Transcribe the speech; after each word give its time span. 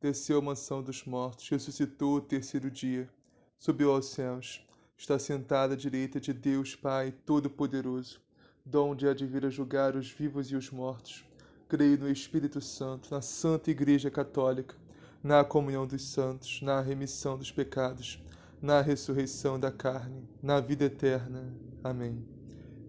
desceu 0.00 0.38
à 0.38 0.42
mansão 0.42 0.82
dos 0.82 1.04
mortos, 1.04 1.48
ressuscitou 1.48 2.16
o 2.16 2.20
terceiro 2.20 2.70
dia, 2.70 3.10
subiu 3.58 3.90
aos 3.92 4.06
céus, 4.06 4.64
está 4.96 5.18
sentado 5.18 5.72
à 5.72 5.76
direita 5.76 6.20
de 6.20 6.32
Deus 6.32 6.76
Pai 6.76 7.12
Todo-Poderoso, 7.26 8.20
donde 8.64 9.08
há 9.08 9.14
de 9.14 9.26
vir 9.26 9.44
a 9.44 9.50
julgar 9.50 9.96
os 9.96 10.10
vivos 10.10 10.50
e 10.50 10.56
os 10.56 10.70
mortos. 10.70 11.24
Creio 11.68 11.98
no 11.98 12.10
Espírito 12.10 12.60
Santo, 12.60 13.12
na 13.12 13.20
Santa 13.20 13.70
Igreja 13.70 14.10
Católica, 14.10 14.76
na 15.22 15.42
comunhão 15.42 15.86
dos 15.86 16.02
santos, 16.02 16.62
na 16.62 16.80
remissão 16.80 17.36
dos 17.36 17.50
pecados, 17.50 18.22
na 18.62 18.80
ressurreição 18.80 19.58
da 19.58 19.72
carne, 19.72 20.28
na 20.40 20.60
vida 20.60 20.84
eterna. 20.84 21.52
Amém. 21.82 22.24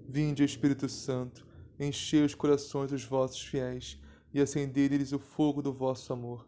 Vinde, 0.07 0.43
Espírito 0.43 0.87
Santo, 0.87 1.45
enchei 1.79 2.23
os 2.23 2.35
corações 2.35 2.91
dos 2.91 3.03
vossos 3.03 3.41
fiéis 3.41 3.99
e 4.31 4.39
acendei 4.39 4.87
neles 4.87 5.11
o 5.11 5.19
fogo 5.19 5.61
do 5.61 5.73
vosso 5.73 6.13
amor. 6.13 6.47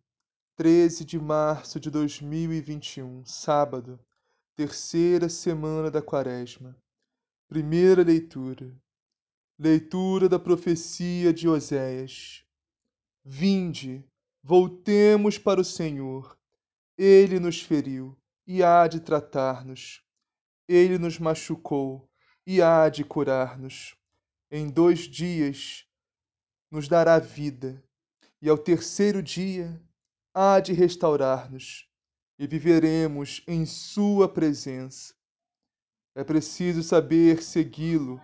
13 0.57 1.05
de 1.05 1.17
março 1.17 1.79
de 1.79 1.89
2021, 1.89 3.25
sábado, 3.25 3.97
terceira 4.53 5.29
semana 5.29 5.89
da 5.89 6.01
Quaresma. 6.01 6.77
Primeira 7.47 8.03
leitura. 8.03 8.75
Leitura 9.57 10.27
da 10.27 10.37
profecia 10.37 11.33
de 11.33 11.47
Oséias. 11.47 12.43
Vinde, 13.23 14.05
voltemos 14.43 15.37
para 15.37 15.61
o 15.61 15.65
Senhor. 15.65 16.37
Ele 16.97 17.39
nos 17.39 17.61
feriu 17.61 18.15
e 18.45 18.61
há 18.61 18.87
de 18.87 18.99
tratar-nos. 18.99 20.03
Ele 20.67 20.97
nos 20.97 21.17
machucou 21.17 22.09
e 22.45 22.61
há 22.61 22.89
de 22.89 23.05
curar-nos. 23.05 23.95
Em 24.51 24.69
dois 24.69 24.99
dias 24.99 25.87
nos 26.69 26.89
dará 26.89 27.19
vida, 27.19 27.81
e 28.41 28.49
ao 28.49 28.57
terceiro 28.57 29.23
dia 29.23 29.81
há 30.33 30.59
de 30.59 30.73
restaurar-nos 30.73 31.87
e 32.39 32.47
viveremos 32.47 33.43
em 33.47 33.65
Sua 33.65 34.27
presença. 34.27 35.13
É 36.15 36.23
preciso 36.23 36.83
saber 36.83 37.41
segui-lo 37.41 38.19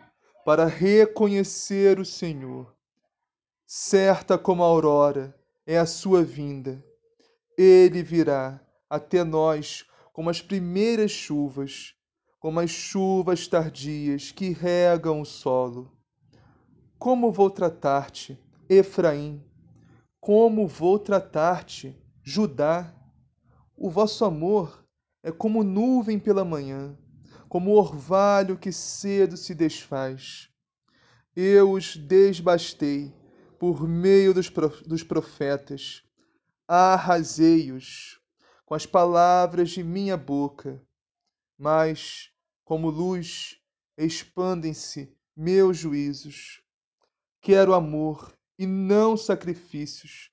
para 0.46 0.66
reconhecer 0.66 2.00
o 2.00 2.06
Senhor. 2.06 2.76
Certa 3.66 4.38
como 4.38 4.64
a 4.64 4.66
aurora 4.66 5.38
é 5.66 5.78
a 5.78 5.86
sua 5.86 6.24
vinda. 6.24 6.82
Ele 7.58 8.02
virá 8.02 8.62
até 8.90 9.24
nós 9.24 9.86
como 10.14 10.30
as 10.30 10.42
primeiras 10.42 11.12
chuvas, 11.12 11.94
como 12.40 12.62
as 12.62 12.70
chuvas 12.70 13.48
tardias 13.48 14.32
que 14.32 14.52
regam 14.52 15.22
o 15.22 15.26
solo. 15.26 15.92
Como 16.98 17.32
vou 17.32 17.50
tratar-te, 17.50 18.40
Efraim? 18.70 19.44
Como 20.20 20.68
vou 20.68 21.00
tratar-te, 21.00 21.96
Judá? 22.24 22.94
O 23.76 23.90
vosso 23.90 24.26
amor 24.26 24.86
é 25.24 25.32
como 25.32 25.64
nuvem 25.64 26.20
pela 26.20 26.44
manhã, 26.44 26.98
como 27.48 27.76
orvalho 27.76 28.58
que 28.58 28.72
cedo 28.72 29.38
se 29.38 29.54
desfaz. 29.54 30.50
Eu 31.36 31.72
os 31.72 31.96
desbastei 31.96 33.14
por 33.60 33.88
meio 33.88 34.34
dos 34.34 35.04
profetas, 35.04 36.04
arrasei-os 36.68 38.20
com 38.66 38.76
as 38.76 38.86
palavras 38.86 39.70
de 39.70 39.84
minha 39.84 40.18
boca. 40.18 40.82
Mas, 41.58 42.32
como 42.66 42.90
luz, 42.90 43.58
expandem-se 43.98 45.16
meus 45.36 45.78
juízos. 45.78 46.62
Quero 47.40 47.74
amor 47.74 48.37
e 48.58 48.66
não 48.66 49.16
sacrifícios, 49.16 50.32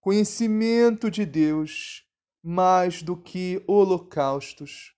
conhecimento 0.00 1.10
de 1.10 1.26
Deus 1.26 2.06
mais 2.42 3.02
do 3.02 3.16
que 3.16 3.64
holocaustos. 3.66 4.94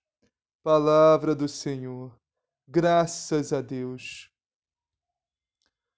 Palavra 0.61 1.33
do 1.33 1.47
Senhor, 1.47 2.19
graças 2.67 3.53
a 3.53 3.61
Deus. 3.61 4.29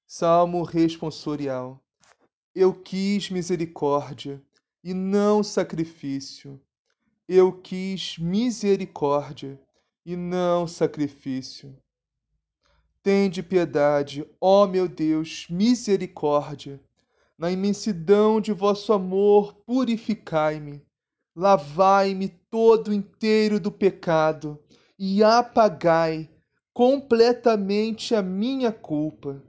Salmo 0.06 0.62
responsorial. 0.63 1.84
Eu 2.53 2.73
quis 2.73 3.29
misericórdia 3.31 4.44
e 4.84 4.94
não 4.94 5.44
sacrifício. 5.44 6.62
Eu 7.28 7.51
quis 7.51 8.18
misericórdia 8.18 9.59
e 10.06 10.16
não 10.16 10.68
sacrifício. 10.68 11.75
Tende 13.02 13.42
piedade, 13.42 14.26
ó 14.42 14.68
meu 14.68 14.86
Deus, 14.86 15.48
misericórdia. 15.50 16.82
Na 17.38 17.50
imensidão 17.50 18.42
de 18.42 18.52
vosso 18.52 18.92
amor, 18.92 19.54
purificai-me. 19.66 20.82
Lavai-me 21.34 22.28
todo 22.50 22.94
inteiro 22.94 23.58
do 23.58 23.72
pecado 23.72 24.60
e 24.98 25.24
apagai 25.24 26.30
completamente 26.74 28.14
a 28.14 28.22
minha 28.22 28.72
culpa. 28.72 29.42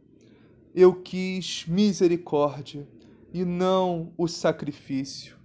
Eu 0.72 0.94
quis 1.02 1.64
misericórdia 1.66 2.86
e 3.32 3.44
não 3.44 4.12
o 4.16 4.28
sacrifício. 4.28 5.36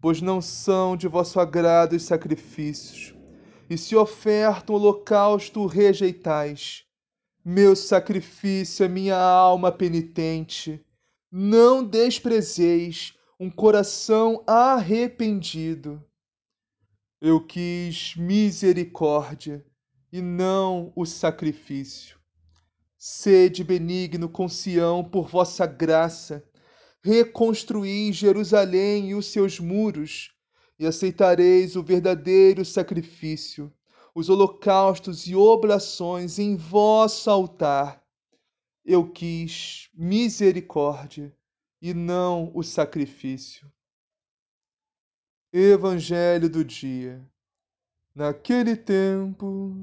Pois 0.00 0.22
não 0.22 0.40
são 0.40 0.96
de 0.96 1.06
vosso 1.06 1.38
agrado 1.38 1.94
os 1.94 2.02
sacrifícios, 2.02 3.14
e 3.68 3.76
se 3.76 3.94
oferta 3.94 4.72
um 4.72 4.76
holocausto 4.76 5.66
rejeitais. 5.66 6.84
Meu 7.46 7.76
sacrifício 7.76 8.86
é 8.86 8.88
minha 8.88 9.18
alma 9.18 9.70
penitente. 9.70 10.82
Não 11.30 11.84
desprezeis 11.84 13.12
um 13.38 13.50
coração 13.50 14.42
arrependido. 14.46 16.02
Eu 17.20 17.44
quis 17.44 18.16
misericórdia 18.16 19.62
e 20.10 20.22
não 20.22 20.90
o 20.96 21.04
sacrifício. 21.04 22.18
Sede 22.96 23.62
benigno 23.62 24.26
com 24.26 24.48
Sião 24.48 25.04
por 25.04 25.28
vossa 25.28 25.66
graça. 25.66 26.42
Reconstruí 27.02 28.10
Jerusalém 28.10 29.10
e 29.10 29.14
os 29.14 29.26
seus 29.26 29.60
muros, 29.60 30.32
e 30.78 30.86
aceitareis 30.86 31.76
o 31.76 31.82
verdadeiro 31.82 32.64
sacrifício 32.64 33.70
os 34.14 34.28
holocaustos 34.28 35.26
e 35.26 35.34
oblações 35.34 36.38
em 36.38 36.56
vosso 36.56 37.28
altar. 37.28 38.02
Eu 38.84 39.10
quis 39.10 39.90
misericórdia 39.92 41.36
e 41.82 41.92
não 41.92 42.52
o 42.54 42.62
sacrifício. 42.62 43.70
Evangelho 45.52 46.48
do 46.48 46.64
dia. 46.64 47.28
Naquele 48.14 48.76
tempo, 48.76 49.74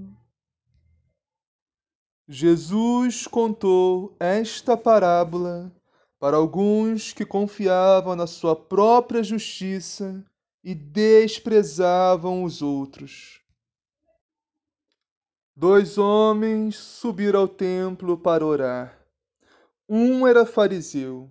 Jesus 2.28 3.28
contou 3.28 4.16
esta 4.20 4.78
parábola 4.78 5.70
para 6.18 6.38
alguns 6.38 7.12
que 7.12 7.26
confiavam 7.26 8.16
na 8.16 8.28
sua 8.28 8.56
própria 8.56 9.24
justiça 9.24 10.24
e 10.64 10.74
desprezavam 10.74 12.44
os 12.44 12.62
outros. 12.62 13.41
Dois 15.56 15.98
homens 15.98 16.78
subiram 16.78 17.42
ao 17.42 17.48
templo 17.48 18.18
para 18.18 18.46
orar. 18.46 18.98
Um 19.88 20.26
era 20.26 20.46
fariseu, 20.46 21.30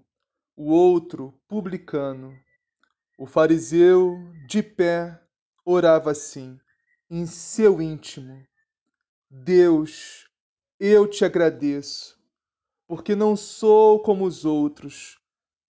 o 0.54 0.70
outro 0.70 1.32
publicano. 1.48 2.38
O 3.18 3.24
fariseu, 3.24 4.14
de 4.46 4.62
pé, 4.62 5.18
orava 5.64 6.10
assim: 6.10 6.60
em 7.08 7.24
seu 7.24 7.80
íntimo: 7.80 8.46
Deus, 9.30 10.28
eu 10.78 11.08
te 11.08 11.24
agradeço, 11.24 12.18
porque 12.86 13.16
não 13.16 13.34
sou 13.34 14.02
como 14.02 14.26
os 14.26 14.44
outros, 14.44 15.18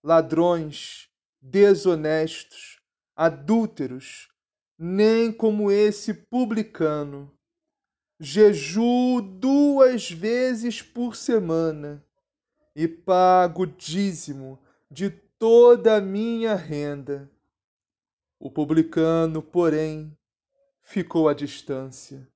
ladrões, 0.03 1.09
desonestos, 1.41 2.81
adúlteros, 3.15 4.29
nem 4.77 5.33
como 5.33 5.71
esse 5.71 6.13
publicano. 6.13 7.33
Jejuo 8.23 9.23
duas 9.23 10.11
vezes 10.11 10.83
por 10.83 11.17
semana 11.17 12.05
e 12.77 12.87
pago 12.87 13.67
dízimo 13.67 14.59
de 14.91 15.09
toda 15.09 15.97
a 15.97 16.01
minha 16.03 16.55
renda. 16.55 17.31
O 18.39 18.51
publicano, 18.51 19.43
porém, 19.43 20.15
ficou 20.83 21.31
à 21.31 21.33
distância 21.33 22.29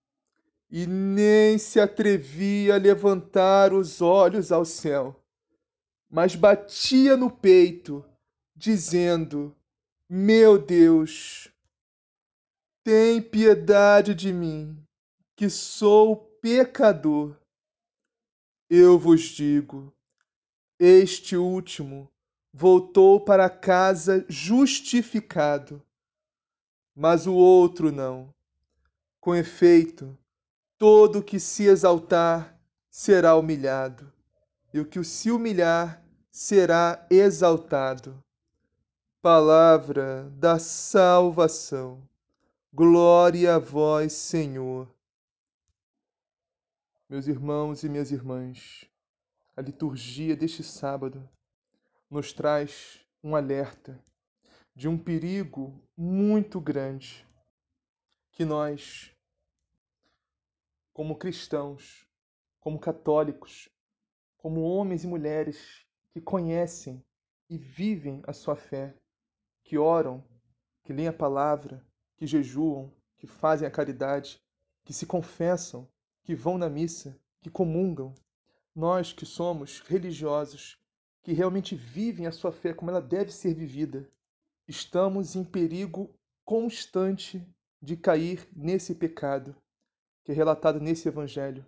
e 0.71 0.87
nem 0.87 1.59
se 1.59 1.79
atrevia 1.79 2.77
a 2.77 2.79
levantar 2.79 3.75
os 3.75 4.01
olhos 4.01 4.51
ao 4.51 4.65
céu, 4.65 5.23
mas 6.09 6.35
batia 6.35 7.15
no 7.15 7.31
peito, 7.31 8.03
dizendo: 8.57 9.55
Meu 10.09 10.59
Deus, 10.59 11.53
tem 12.83 13.21
piedade 13.21 14.15
de 14.15 14.33
mim, 14.33 14.84
que 15.37 15.51
sou 15.51 16.17
pecador. 16.41 17.37
Eu 18.69 18.99
vos 18.99 19.23
digo: 19.23 19.93
este 20.79 21.37
último 21.37 22.11
voltou 22.53 23.21
para 23.21 23.51
casa 23.51 24.25
justificado, 24.29 25.83
mas 26.95 27.27
o 27.27 27.35
outro 27.35 27.91
não. 27.91 28.33
Com 29.21 29.35
efeito, 29.35 30.17
todo 30.79 31.23
que 31.23 31.41
se 31.41 31.65
exaltar 31.65 32.61
será 32.91 33.35
humilhado, 33.35 34.13
e 34.73 34.79
o 34.79 34.87
que 34.87 35.03
se 35.03 35.31
humilhar 35.31 36.03
será 36.31 37.07
exaltado. 37.11 38.23
Palavra 39.23 40.31
da 40.37 40.59
salvação. 40.59 42.03
Glória 42.73 43.55
a 43.55 43.59
vós, 43.59 44.13
Senhor. 44.13 44.94
Meus 47.15 47.29
irmãos 47.29 47.85
e 47.85 47.89
minhas 47.89 48.11
irmãs, 48.11 48.91
a 49.57 49.61
liturgia 49.61 50.35
deste 50.35 50.65
sábado 50.65 51.31
nos 52.11 52.33
traz 52.33 53.07
um 53.23 53.37
alerta 53.37 54.05
de 54.75 54.89
um 54.89 54.99
perigo 54.99 55.81
muito 55.97 56.61
grande 56.61 57.25
que 58.33 58.45
nós, 58.45 59.13
como 60.93 61.15
cristãos, 61.15 62.05
como 62.59 62.81
católicos, 62.81 63.69
como 64.37 64.63
homens 64.63 65.05
e 65.05 65.07
mulheres 65.07 65.87
que 66.11 66.21
conhecem 66.21 67.01
e 67.49 67.57
vivem 67.57 68.25
a 68.27 68.33
sua 68.33 68.57
fé, 68.57 68.93
que 69.63 69.79
oram, 69.79 70.21
que 70.83 70.93
leem 70.93 71.07
a 71.07 71.13
palavra, 71.13 71.87
que 72.17 72.27
jejuam, 72.27 72.93
que 73.17 73.29
fazem 73.29 73.69
a 73.69 73.71
caridade, 73.71 74.43
que 74.83 74.93
se 74.93 75.07
confessam, 75.07 75.89
que 76.25 76.35
vão 76.35 76.59
na 76.59 76.69
missa, 76.69 77.17
que 77.41 77.51
comungam, 77.51 78.15
nós 78.75 79.13
que 79.13 79.25
somos 79.25 79.81
religiosos, 79.81 80.79
que 81.23 81.33
realmente 81.33 81.77
vivem 81.77 82.27
a 82.27 82.33
sua 82.33 82.51
fé 82.51 82.75
como 82.75 82.91
ela 82.91 83.01
deve 83.01 83.31
ser 83.31 83.55
vivida, 83.55 84.11
estamos 84.67 85.37
em 85.37 85.45
perigo 85.45 86.11
constante 86.45 87.47
de 87.81 87.97
cair 87.97 88.49
nesse 88.53 88.95
pecado 88.95 89.55
que 90.25 90.33
é 90.33 90.35
relatado 90.35 90.81
nesse 90.81 91.07
evangelho. 91.07 91.65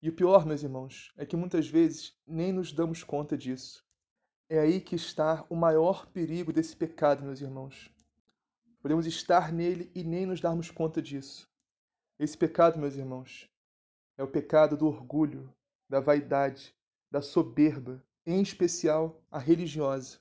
E 0.00 0.08
o 0.08 0.12
pior, 0.12 0.46
meus 0.46 0.62
irmãos, 0.62 1.12
é 1.16 1.26
que 1.26 1.36
muitas 1.36 1.68
vezes 1.68 2.16
nem 2.26 2.52
nos 2.52 2.72
damos 2.72 3.04
conta 3.04 3.36
disso. 3.36 3.84
É 4.48 4.58
aí 4.58 4.80
que 4.80 4.96
está 4.96 5.44
o 5.50 5.54
maior 5.54 6.06
perigo 6.06 6.52
desse 6.52 6.74
pecado, 6.74 7.22
meus 7.22 7.42
irmãos. 7.42 7.90
Podemos 8.80 9.06
estar 9.06 9.52
nele 9.52 9.90
e 9.94 10.02
nem 10.02 10.24
nos 10.24 10.40
darmos 10.40 10.70
conta 10.70 11.02
disso. 11.02 11.50
Esse 12.18 12.36
pecado, 12.36 12.78
meus 12.78 12.96
irmãos, 12.96 13.50
é 14.18 14.22
o 14.24 14.28
pecado 14.28 14.76
do 14.76 14.88
orgulho, 14.88 15.48
da 15.88 16.00
vaidade, 16.00 16.74
da 17.08 17.22
soberba, 17.22 18.04
em 18.26 18.42
especial 18.42 19.22
a 19.30 19.38
religiosa. 19.38 20.18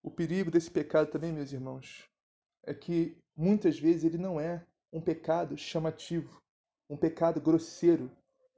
O 0.00 0.10
perigo 0.10 0.52
desse 0.52 0.70
pecado 0.70 1.10
também, 1.10 1.32
meus 1.32 1.52
irmãos, 1.52 2.08
é 2.62 2.72
que 2.72 3.18
muitas 3.36 3.78
vezes 3.78 4.04
ele 4.04 4.18
não 4.18 4.40
é 4.40 4.64
um 4.92 5.00
pecado 5.00 5.58
chamativo, 5.58 6.40
um 6.88 6.96
pecado 6.96 7.40
grosseiro, 7.40 8.08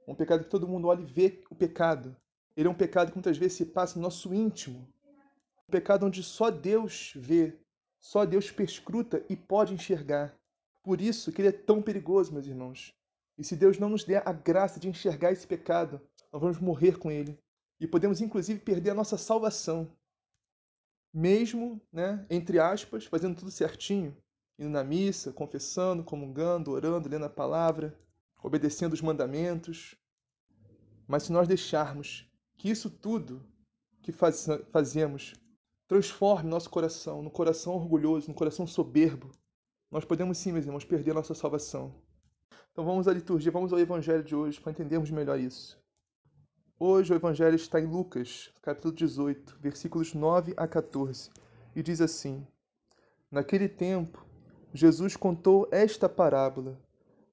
um 0.07 0.13
pecado 0.13 0.43
que 0.43 0.49
todo 0.49 0.67
mundo 0.67 0.87
olha 0.87 1.01
e 1.01 1.05
vê 1.05 1.43
o 1.49 1.55
pecado. 1.55 2.15
Ele 2.55 2.67
é 2.67 2.71
um 2.71 2.75
pecado 2.75 3.09
que 3.09 3.17
muitas 3.17 3.37
vezes 3.37 3.57
se 3.57 3.65
passa 3.65 3.95
no 3.97 4.03
nosso 4.03 4.31
íntimo. 4.31 4.87
Um 5.67 5.71
pecado 5.71 6.05
onde 6.05 6.21
só 6.23 6.51
Deus 6.51 7.13
vê, 7.15 7.57
só 7.99 8.25
Deus 8.25 8.51
perscruta 8.51 9.25
e 9.27 9.35
pode 9.35 9.73
enxergar. 9.73 10.37
Por 10.83 11.01
isso 11.01 11.31
que 11.31 11.41
ele 11.41 11.49
é 11.49 11.51
tão 11.51 11.81
perigoso, 11.81 12.31
meus 12.31 12.45
irmãos. 12.45 12.93
E 13.41 13.43
se 13.43 13.55
Deus 13.55 13.79
não 13.79 13.89
nos 13.89 14.03
der 14.03 14.21
a 14.23 14.31
graça 14.31 14.79
de 14.79 14.87
enxergar 14.87 15.31
esse 15.31 15.47
pecado, 15.47 15.99
nós 16.31 16.39
vamos 16.39 16.59
morrer 16.59 16.99
com 16.99 17.09
ele. 17.09 17.39
E 17.79 17.87
podemos, 17.87 18.21
inclusive, 18.21 18.59
perder 18.59 18.91
a 18.91 18.93
nossa 18.93 19.17
salvação. 19.17 19.91
Mesmo, 21.11 21.81
né, 21.91 22.23
entre 22.29 22.59
aspas, 22.59 23.05
fazendo 23.05 23.35
tudo 23.35 23.49
certinho, 23.49 24.15
indo 24.59 24.69
na 24.69 24.83
missa, 24.83 25.33
confessando, 25.33 26.03
comungando, 26.03 26.69
orando, 26.69 27.09
lendo 27.09 27.25
a 27.25 27.29
palavra, 27.31 27.99
obedecendo 28.43 28.93
os 28.93 29.01
mandamentos. 29.01 29.95
Mas 31.07 31.23
se 31.23 31.31
nós 31.31 31.47
deixarmos 31.47 32.29
que 32.59 32.69
isso 32.69 32.91
tudo 32.91 33.43
que 34.03 34.11
faz, 34.11 34.45
fazemos 34.71 35.33
transforme 35.87 36.47
nosso 36.47 36.69
coração, 36.69 37.23
no 37.23 37.31
coração 37.31 37.73
orgulhoso, 37.73 38.27
no 38.27 38.35
coração 38.35 38.67
soberbo, 38.67 39.31
nós 39.89 40.05
podemos 40.05 40.37
sim, 40.37 40.51
meus 40.51 40.65
irmãos, 40.65 40.85
perder 40.85 41.09
a 41.09 41.15
nossa 41.15 41.33
salvação. 41.33 41.91
Então 42.71 42.85
vamos 42.85 43.05
à 43.05 43.11
liturgia, 43.13 43.51
vamos 43.51 43.73
ao 43.73 43.79
evangelho 43.79 44.23
de 44.23 44.33
hoje 44.33 44.57
para 44.57 44.71
entendermos 44.71 45.11
melhor 45.11 45.37
isso. 45.37 45.77
Hoje 46.79 47.11
o 47.11 47.15
evangelho 47.15 47.55
está 47.55 47.81
em 47.81 47.85
Lucas, 47.85 48.49
capítulo 48.61 48.93
18, 48.93 49.57
versículos 49.59 50.13
9 50.13 50.53
a 50.55 50.65
14, 50.65 51.29
e 51.75 51.83
diz 51.83 51.99
assim: 51.99 52.47
Naquele 53.29 53.67
tempo, 53.67 54.25
Jesus 54.73 55.17
contou 55.17 55.67
esta 55.69 56.07
parábola 56.07 56.79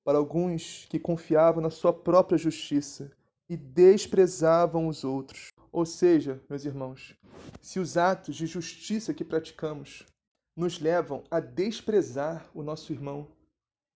para 0.02 0.18
alguns 0.18 0.86
que 0.90 0.98
confiavam 0.98 1.62
na 1.62 1.70
sua 1.70 1.92
própria 1.92 2.36
justiça 2.36 3.12
e 3.48 3.56
desprezavam 3.56 4.88
os 4.88 5.04
outros. 5.04 5.52
Ou 5.70 5.86
seja, 5.86 6.42
meus 6.50 6.64
irmãos, 6.64 7.16
se 7.62 7.78
os 7.78 7.96
atos 7.96 8.34
de 8.34 8.44
justiça 8.44 9.14
que 9.14 9.24
praticamos 9.24 10.04
nos 10.56 10.80
levam 10.80 11.22
a 11.30 11.38
desprezar 11.38 12.50
o 12.52 12.60
nosso 12.64 12.92
irmão, 12.92 13.28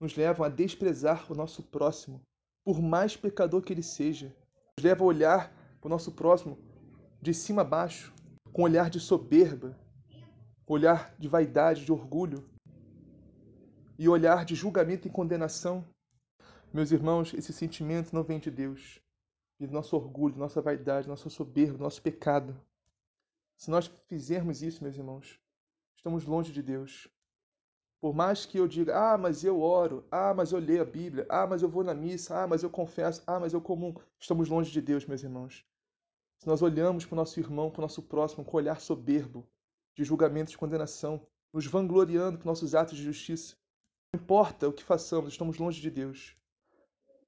nos 0.03 0.17
levam 0.17 0.45
a 0.45 0.49
desprezar 0.49 1.31
o 1.31 1.35
nosso 1.35 1.63
próximo, 1.63 2.21
por 2.65 2.83
mais 2.83 3.17
pecador 3.17 3.63
que 3.63 3.73
ele 3.73 3.85
seja, 3.85 4.35
nos 4.77 4.85
leva 4.85 5.05
a 5.05 5.07
olhar 5.07 5.55
para 5.81 5.87
o 5.87 5.91
nosso 5.91 6.11
próximo 6.11 6.59
de 7.21 7.33
cima 7.33 7.63
a 7.63 7.65
baixo, 7.65 8.13
com 8.53 8.65
olhar 8.65 8.91
de 8.91 8.99
soberba, 8.99 9.79
olhar 10.67 11.15
de 11.21 11.29
vaidade, 11.29 11.85
de 11.85 11.93
orgulho 11.93 12.45
e 13.97 14.09
olhar 14.09 14.45
de 14.45 14.57
julgamento 14.57 15.07
e 15.07 15.11
condenação. 15.11 15.87
Meus 16.73 16.91
irmãos, 16.91 17.33
esse 17.33 17.53
sentimento 17.53 18.13
não 18.13 18.25
vem 18.25 18.41
de 18.41 18.51
Deus, 18.51 19.01
e 19.61 19.67
do 19.69 19.73
nosso 19.73 19.95
orgulho, 19.95 20.37
nossa 20.37 20.61
vaidade, 20.61 21.07
nossa 21.07 21.31
soberba, 21.31 21.79
nosso 21.79 22.03
pecado. 22.03 22.61
Se 23.57 23.71
nós 23.71 23.87
fizermos 24.09 24.63
isso, 24.63 24.83
meus 24.83 24.97
irmãos, 24.97 25.39
estamos 25.97 26.25
longe 26.25 26.53
de 26.53 26.61
Deus. 26.61 27.07
Por 28.03 28.13
mais 28.13 28.45
que 28.45 28.59
eu 28.59 28.67
diga, 28.67 28.99
ah, 28.99 29.17
mas 29.17 29.45
eu 29.45 29.61
oro, 29.61 30.05
ah, 30.11 30.35
mas 30.35 30.51
eu 30.51 30.59
leio 30.59 30.83
a 30.83 30.85
Bíblia, 30.85 31.25
ah, 31.29 31.47
mas 31.47 31.63
eu 31.63 31.69
vou 31.69 31.85
na 31.85 31.95
missa, 31.95 32.37
ah, 32.37 32.49
mas 32.49 32.65
eu 32.65 32.69
confesso, 32.69 33.23
ah, 33.29 33.39
mas 33.39 33.53
eu 33.53 33.61
comum, 33.61 33.95
estamos 34.19 34.49
longe 34.49 34.73
de 34.73 34.81
Deus, 34.81 35.07
meus 35.07 35.23
irmãos. 35.23 35.65
Se 36.37 36.49
nós 36.49 36.63
olhamos 36.63 37.07
para 37.07 37.15
o 37.15 37.17
nosso 37.17 37.39
irmão, 37.39 37.71
para 37.71 37.79
o 37.79 37.83
nosso 37.83 38.03
próximo, 38.03 38.45
com 38.45 38.57
olhar 38.57 38.81
soberbo, 38.81 39.47
de 39.95 40.03
julgamento, 40.03 40.51
de 40.51 40.59
condenação, 40.59 41.25
nos 41.53 41.65
vangloriando 41.67 42.39
por 42.39 42.47
nossos 42.47 42.75
atos 42.75 42.99
de 42.99 43.05
justiça, 43.05 43.55
não 44.13 44.21
importa 44.21 44.69
o 44.69 44.73
que 44.73 44.83
façamos, 44.83 45.31
estamos 45.31 45.57
longe 45.59 45.81
de 45.81 45.89
Deus. 45.89 46.37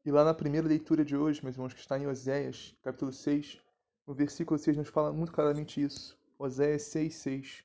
E 0.04 0.10
lá 0.10 0.24
na 0.24 0.34
primeira 0.34 0.66
leitura 0.66 1.04
de 1.04 1.16
hoje, 1.16 1.40
meus 1.44 1.54
irmãos, 1.54 1.72
que 1.72 1.78
está 1.78 1.96
em 1.96 2.08
Oséias, 2.08 2.74
capítulo 2.82 3.12
6, 3.12 3.60
no 4.08 4.12
versículo 4.12 4.58
6 4.58 4.78
nos 4.78 4.88
fala 4.88 5.12
muito 5.12 5.30
claramente 5.30 5.80
isso. 5.80 6.18
Oséias 6.36 6.82
6, 6.82 7.14
6. 7.14 7.64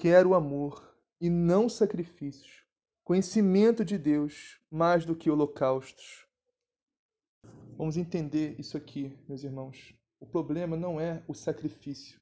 Quero 0.00 0.32
amor 0.32 0.96
e 1.20 1.28
não 1.28 1.68
sacrifícios, 1.68 2.64
conhecimento 3.04 3.84
de 3.84 3.98
Deus 3.98 4.58
mais 4.70 5.04
do 5.04 5.14
que 5.14 5.30
holocaustos. 5.30 6.26
Vamos 7.76 7.98
entender 7.98 8.58
isso 8.58 8.78
aqui, 8.78 9.14
meus 9.28 9.44
irmãos. 9.44 9.92
O 10.18 10.24
problema 10.24 10.74
não 10.74 10.98
é 10.98 11.22
o 11.28 11.34
sacrifício. 11.34 12.18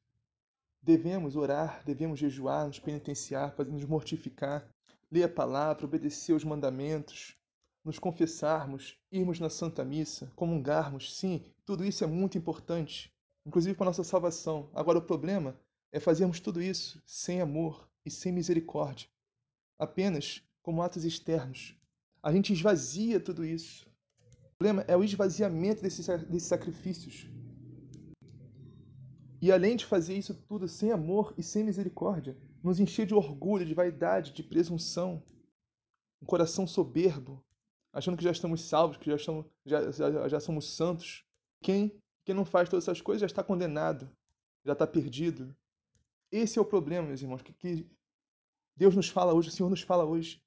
Devemos 0.83 1.37
orar, 1.37 1.85
devemos 1.85 2.19
jejuar, 2.19 2.67
nos 2.67 2.81
penitenciar, 2.81 3.55
nos 3.69 3.85
mortificar, 3.85 4.69
ler 5.09 5.23
a 5.23 5.29
palavra, 5.29 5.85
obedecer 5.85 6.33
os 6.33 6.43
mandamentos, 6.43 7.37
nos 7.85 7.97
confessarmos, 7.97 8.99
irmos 9.13 9.39
na 9.39 9.49
Santa 9.49 9.85
Missa, 9.85 10.33
comungarmos, 10.35 11.17
sim, 11.17 11.45
tudo 11.65 11.85
isso 11.85 12.03
é 12.03 12.09
muito 12.09 12.37
importante, 12.37 13.15
inclusive 13.47 13.77
para 13.77 13.85
a 13.85 13.91
nossa 13.91 14.03
salvação. 14.03 14.69
Agora, 14.75 14.99
o 14.99 15.07
problema 15.07 15.57
é 15.93 16.01
fazermos 16.01 16.41
tudo 16.41 16.63
isso 16.63 17.03
sem 17.07 17.41
amor 17.41 17.89
e 18.05 18.11
sem 18.11 18.33
misericórdia, 18.33 19.09
apenas 19.79 20.43
como 20.63 20.83
atos 20.83 21.05
externos. 21.05 21.77
A 22.23 22.33
gente 22.33 22.53
esvazia 22.53 23.21
tudo 23.21 23.45
isso. 23.45 23.89
O 24.45 24.59
problema 24.59 24.85
é 24.89 24.97
o 24.97 25.05
esvaziamento 25.05 25.83
desses, 25.83 26.07
desses 26.07 26.49
sacrifícios. 26.49 27.27
E 29.41 29.53
além 29.53 29.77
de 29.77 29.87
fazer 29.87 30.19
isso 30.19 30.35
tudo 30.35 30.67
sem 30.67 30.91
amor 30.91 31.33
e 31.39 31.43
sem 31.43 31.63
misericórdia, 31.63 32.37
nos 32.63 32.81
encher 32.81 33.07
de 33.07 33.15
orgulho, 33.15 33.65
de 33.65 33.75
vaidade, 33.75 34.33
de 34.33 34.43
presunção, 34.43 35.23
um 36.21 36.27
coração 36.27 36.67
soberbo, 36.67 37.45
achando 37.93 38.17
que 38.17 38.25
já 38.25 38.33
estamos 38.33 38.63
salvos, 38.63 38.97
que 38.97 39.11
já, 39.11 39.17
estamos, 39.17 39.47
já, 39.65 39.91
já, 39.93 40.29
já 40.29 40.41
somos 40.41 40.75
santos. 40.75 41.25
Quem, 41.63 41.97
quem 42.25 42.35
não 42.35 42.45
faz 42.45 42.69
todas 42.69 42.85
essas 42.85 43.01
coisas 43.01 43.21
já 43.21 43.27
está 43.27 43.45
condenado, 43.45 44.11
já 44.65 44.73
está 44.73 44.87
perdido. 44.87 45.57
Esse 46.31 46.59
é 46.59 46.63
o 46.63 46.65
problema, 46.65 47.07
meus 47.07 47.23
irmãos, 47.23 47.43
que, 47.43 47.53
que 47.53 47.87
Deus 48.77 48.95
nos 48.95 49.09
fala 49.09 49.33
hoje, 49.33 49.49
o 49.49 49.53
Senhor 49.53 49.71
nos 49.71 49.83
fala 49.83 50.05
hoje. 50.05 50.43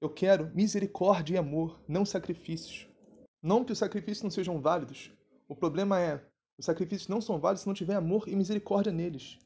Eu 0.00 0.10
quero 0.10 0.54
misericórdia 0.54 1.34
e 1.34 1.38
amor, 1.38 1.82
não 1.88 2.04
sacrifícios. 2.04 2.86
Não 3.42 3.64
que 3.64 3.72
os 3.72 3.78
sacrifícios 3.78 4.22
não 4.22 4.30
sejam 4.30 4.60
válidos. 4.60 5.10
O 5.48 5.56
problema 5.56 6.00
é, 6.00 6.24
os 6.58 6.66
sacrifícios 6.66 7.08
não 7.08 7.20
são 7.20 7.40
válidos 7.40 7.62
se 7.62 7.66
não 7.66 7.74
tiver 7.74 7.94
amor 7.94 8.28
e 8.28 8.36
misericórdia 8.36 8.92
neles. 8.92 9.38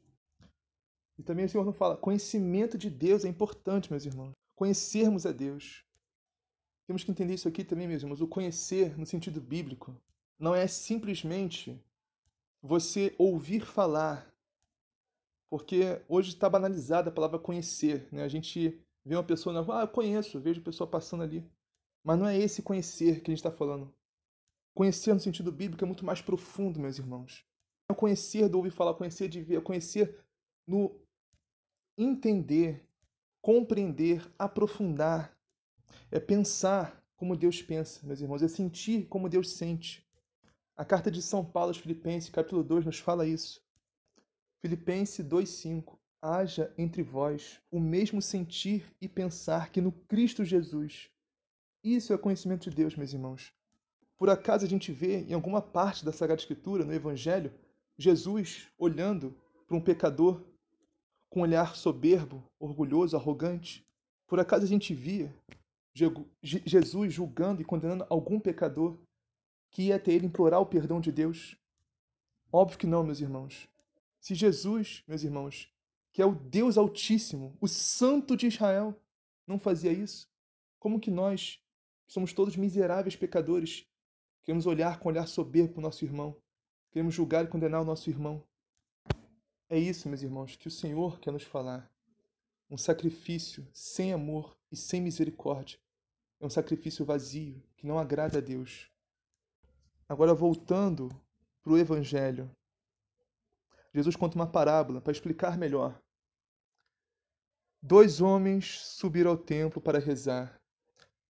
E 1.19 1.23
também 1.23 1.45
o 1.45 1.49
Senhor 1.49 1.65
não 1.65 1.73
fala, 1.73 1.97
conhecimento 1.97 2.79
de 2.79 2.89
Deus 2.89 3.25
é 3.25 3.29
importante, 3.29 3.91
meus 3.91 4.05
irmãos. 4.05 4.33
Conhecermos 4.55 5.27
a 5.27 5.33
Deus. 5.33 5.85
Temos 6.87 7.05
que 7.05 7.11
entender 7.11 7.35
isso 7.35 7.49
aqui 7.49 7.65
também, 7.65 7.89
meus 7.89 8.03
irmãos. 8.03 8.21
O 8.21 8.29
conhecer, 8.29 8.97
no 8.97 9.05
sentido 9.05 9.41
bíblico, 9.41 10.01
não 10.39 10.55
é 10.55 10.67
simplesmente 10.67 11.81
você 12.63 13.15
ouvir 13.19 13.67
falar. 13.67 14.33
Porque 15.51 16.03
hoje 16.09 16.31
está 16.31 16.49
banalizada 16.49 17.11
a 17.11 17.13
palavra 17.13 17.39
conhecer. 17.39 18.09
Né? 18.13 18.23
A 18.23 18.29
gente 18.29 18.79
vê 19.05 19.17
uma 19.17 19.25
pessoa 19.25 19.53
na 19.53 19.61
rua, 19.61 19.81
ah, 19.81 19.83
eu 19.85 19.89
conheço, 19.89 20.41
vejo 20.41 20.61
a 20.61 20.65
pessoa 20.65 20.89
passando 20.89 21.23
ali. 21.23 21.45
Mas 22.05 22.19
não 22.19 22.27
é 22.27 22.37
esse 22.37 22.63
conhecer 22.63 23.21
que 23.21 23.31
a 23.31 23.35
gente 23.35 23.39
está 23.39 23.51
falando. 23.51 23.93
Conhecer 24.75 25.13
no 25.13 25.21
sentido 25.21 25.51
bíblico 25.51 25.85
é 25.85 25.87
muito 25.87 26.05
mais 26.05 26.21
profundo, 26.21 26.79
meus 26.79 26.99
irmãos. 26.99 27.45
É 27.91 27.95
conhecer 27.95 28.49
do 28.49 28.59
ouvir 28.59 28.71
falar, 28.71 28.95
conhecer 28.95 29.29
de 29.29 29.41
ver, 29.41 29.63
conhecer 29.63 30.19
no 30.67 30.95
entender, 31.97 32.87
compreender, 33.43 34.31
aprofundar 34.39 35.37
é 36.11 36.21
pensar 36.21 37.03
como 37.17 37.37
Deus 37.37 37.61
pensa, 37.63 38.07
meus 38.07 38.21
irmãos, 38.21 38.43
é 38.43 38.49
sentir 38.49 39.07
como 39.07 39.29
Deus 39.29 39.51
sente. 39.51 40.07
A 40.77 40.85
carta 40.85 41.11
de 41.11 41.21
São 41.21 41.45
Paulo 41.45 41.71
aos 41.71 41.79
Filipenses, 41.79 42.31
capítulo 42.31 42.63
2, 42.63 42.87
nos 42.87 42.99
fala 42.99 43.27
isso. 43.27 43.61
Filipenses 44.61 45.25
2,5 45.25 45.97
Haja 46.21 46.75
entre 46.77 47.01
vós 47.01 47.61
o 47.71 47.79
mesmo 47.79 48.21
sentir 48.21 48.85
e 49.01 49.09
pensar 49.09 49.71
que 49.71 49.81
no 49.81 49.93
Cristo 49.93 50.45
Jesus. 50.45 51.09
Isso 51.83 52.13
é 52.13 52.19
conhecimento 52.19 52.69
de 52.69 52.75
Deus, 52.75 52.97
meus 52.97 53.13
irmãos. 53.13 53.53
Por 54.17 54.29
acaso 54.29 54.67
a 54.67 54.69
gente 54.69 54.91
vê 54.91 55.21
em 55.21 55.33
alguma 55.33 55.63
parte 55.63 56.05
da 56.05 56.13
Sagrada 56.13 56.43
Escritura, 56.43 56.85
no 56.85 56.93
Evangelho, 56.93 57.53
Jesus 57.97 58.67
olhando 58.77 59.33
para 59.69 59.77
um 59.77 59.81
pecador 59.81 60.43
com 61.31 61.39
um 61.39 61.43
olhar 61.45 61.77
soberbo, 61.77 62.43
orgulhoso, 62.59 63.17
arrogante? 63.17 63.87
Por 64.27 64.41
acaso 64.41 64.65
a 64.65 64.69
gente 64.69 64.93
via 64.93 65.33
Jesus 66.43 67.15
julgando 67.15 67.63
e 67.63 67.65
condenando 67.65 68.05
algum 68.11 68.41
pecador 68.41 68.99
que 69.71 69.85
ia 69.85 69.97
até 69.97 70.11
ele 70.11 70.27
implorar 70.27 70.61
o 70.61 70.67
perdão 70.67 71.01
de 71.01 71.13
Deus? 71.13 71.57
Óbvio 72.53 72.79
que 72.79 72.89
não, 72.89 73.05
meus 73.05 73.21
irmãos. 73.21 73.69
Se 74.21 74.35
Jesus, 74.35 75.03
meus 75.07 75.23
irmãos, 75.23 75.73
que 76.13 76.23
é 76.23 76.27
o 76.27 76.35
Deus 76.35 76.77
Altíssimo, 76.77 77.57
o 77.61 77.69
Santo 77.69 78.37
de 78.37 78.47
Israel, 78.47 79.01
não 79.47 79.59
fazia 79.59 79.93
isso, 79.93 80.29
como 80.79 81.01
que 81.01 81.11
nós, 81.11 81.61
que 82.07 82.13
somos 82.13 82.33
todos 82.33 82.57
miseráveis 82.57 83.17
pecadores, 83.17 83.87
queremos 84.43 84.67
olhar 84.67 84.99
com 84.99 85.09
olhar 85.09 85.27
soberbo 85.27 85.79
o 85.79 85.83
nosso 85.83 86.05
irmão, 86.05 86.37
queremos 86.91 87.15
julgar 87.15 87.45
e 87.45 87.49
condenar 87.49 87.83
o 87.83 87.85
nosso 87.85 88.11
irmão? 88.11 88.43
É 89.69 89.79
isso, 89.79 90.09
meus 90.09 90.23
irmãos, 90.23 90.57
que 90.57 90.69
o 90.69 90.71
Senhor 90.71 91.21
quer 91.21 91.31
nos 91.31 91.43
falar. 91.43 91.91
Um 92.71 92.77
sacrifício 92.77 93.67
sem 93.73 94.13
amor 94.13 94.57
e 94.71 94.77
sem 94.77 95.01
misericórdia 95.01 95.79
é 96.41 96.47
um 96.47 96.51
sacrifício 96.51 97.05
vazio 97.05 97.63
que 97.77 97.87
não 97.87 97.99
agrada 97.99 98.39
a 98.39 98.41
Deus. 98.41 98.91
Agora, 100.09 100.35
voltando 100.35 101.09
para 101.63 101.73
o 101.73 101.79
Evangelho, 101.79 102.51
Jesus 103.99 104.15
conta 104.15 104.37
uma 104.37 104.47
parábola 104.47 105.01
para 105.01 105.11
explicar 105.11 105.59
melhor. 105.59 106.01
Dois 107.83 108.21
homens 108.21 108.79
subiram 108.79 109.33
ao 109.33 109.37
templo 109.37 109.83
para 109.83 109.99
rezar. 109.99 110.63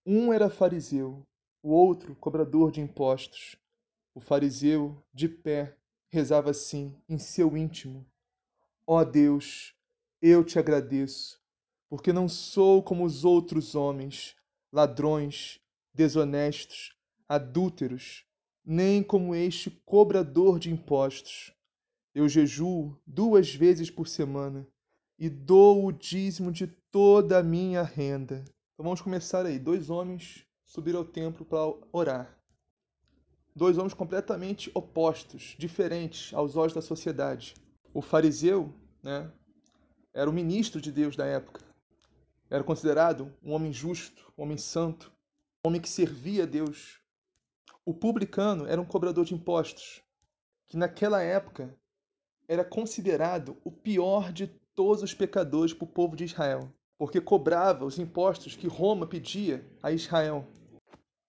Um 0.05 0.31
era 0.31 0.51
fariseu, 0.51 1.25
o 1.63 1.71
outro 1.71 2.15
cobrador 2.15 2.71
de 2.71 2.79
impostos. 2.79 3.55
O 4.13 4.19
fariseu, 4.19 5.03
de 5.11 5.27
pé, 5.27 5.75
rezava 6.11 6.51
assim, 6.51 6.95
em 7.09 7.17
seu 7.17 7.57
íntimo: 7.57 8.05
Ó 8.85 8.99
oh 8.99 9.05
Deus, 9.05 9.73
eu 10.21 10.43
te 10.43 10.59
agradeço, 10.59 11.41
porque 11.89 12.13
não 12.13 12.29
sou 12.29 12.83
como 12.83 13.03
os 13.03 13.25
outros 13.25 13.73
homens 13.73 14.35
ladrões, 14.71 15.59
desonestos, 15.91 16.95
adúlteros, 17.27 18.27
nem 18.63 19.01
como 19.01 19.33
este 19.33 19.71
cobrador 19.71 20.59
de 20.59 20.69
impostos. 20.69 21.51
Eu 22.13 22.27
jejuo 22.27 22.97
duas 23.05 23.53
vezes 23.53 23.91
por 23.91 24.07
semana 24.07 24.67
e 25.17 25.29
dou 25.29 25.85
o 25.85 25.91
dízimo 25.91 26.51
de 26.51 26.65
toda 26.65 27.37
a 27.37 27.43
minha 27.43 27.83
renda. 27.83 28.43
Então 28.73 28.83
vamos 28.83 29.01
começar 29.01 29.45
aí. 29.45 29.59
Dois 29.59 29.89
homens 29.89 30.45
subiram 30.65 30.99
ao 30.99 31.05
templo 31.05 31.45
para 31.45 31.71
orar. 31.91 32.35
Dois 33.55 33.77
homens 33.77 33.93
completamente 33.93 34.71
opostos, 34.73 35.55
diferentes 35.59 36.33
aos 36.33 36.55
olhos 36.55 36.73
da 36.73 36.81
sociedade. 36.81 37.53
O 37.93 38.01
fariseu, 38.01 38.73
né, 39.03 39.31
era 40.13 40.29
o 40.29 40.33
ministro 40.33 40.81
de 40.81 40.91
Deus 40.91 41.15
da 41.15 41.25
época. 41.25 41.61
Era 42.49 42.63
considerado 42.63 43.31
um 43.43 43.51
homem 43.51 43.71
justo, 43.71 44.31
um 44.37 44.43
homem 44.43 44.57
santo, 44.57 45.11
um 45.63 45.69
homem 45.69 45.81
que 45.81 45.89
servia 45.89 46.43
a 46.43 46.47
Deus. 46.47 46.99
O 47.85 47.93
publicano 47.93 48.65
era 48.65 48.81
um 48.81 48.85
cobrador 48.85 49.25
de 49.25 49.35
impostos, 49.35 50.01
que 50.65 50.77
naquela 50.77 51.21
época 51.21 51.77
era 52.49 52.65
considerado 52.65 53.55
o 53.63 53.71
pior 53.71 54.33
de 54.33 54.47
todos 54.75 55.03
os 55.03 55.13
pecadores 55.13 55.71
para 55.71 55.83
o 55.85 55.87
povo 55.87 56.15
de 56.15 56.23
Israel, 56.23 56.73
porque 56.97 57.21
cobrava 57.21 57.85
os 57.85 57.99
impostos 57.99 58.55
que 58.55 58.67
Roma 58.67 59.05
pedia 59.05 59.63
a 59.83 59.91
Israel. 59.91 60.47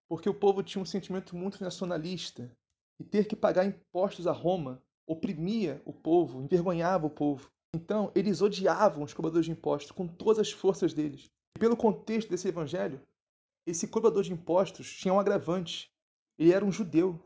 Porque 0.09 0.31
o 0.31 0.35
povo 0.35 0.63
tinha 0.63 0.81
um 0.81 0.87
sentimento 0.87 1.37
muito 1.37 1.63
nacionalista 1.63 2.51
e 2.99 3.05
ter 3.05 3.27
que 3.27 3.37
pagar 3.37 3.67
impostos 3.67 4.27
a 4.27 4.33
Roma 4.33 4.83
oprimia 5.07 5.83
o 5.85 5.93
povo, 5.93 6.41
envergonhava 6.41 7.07
o 7.07 7.11
povo. 7.11 7.51
Então, 7.75 8.11
eles 8.15 8.41
odiavam 8.41 9.05
os 9.05 9.13
cobradores 9.13 9.45
de 9.45 9.53
impostos 9.53 9.93
com 9.93 10.09
todas 10.09 10.39
as 10.39 10.51
forças 10.51 10.95
deles. 10.95 11.31
E 11.55 11.61
pelo 11.61 11.77
contexto 11.77 12.31
desse 12.31 12.49
evangelho, 12.49 13.01
esse 13.67 13.87
cobrador 13.87 14.23
de 14.23 14.33
impostos 14.33 14.91
tinha 14.97 15.13
um 15.13 15.21
agravante. 15.21 15.93
Ele 16.39 16.53
era 16.53 16.65
um 16.65 16.73
judeu. 16.73 17.21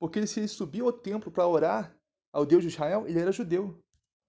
Porque 0.00 0.26
se 0.26 0.40
ele 0.40 0.48
subia 0.48 0.82
ao 0.82 0.92
templo 0.92 1.30
para 1.30 1.46
orar 1.46 1.94
ao 2.34 2.44
Deus 2.44 2.62
de 2.62 2.68
Israel, 2.68 3.06
ele 3.06 3.20
era 3.20 3.30
judeu. 3.30 3.80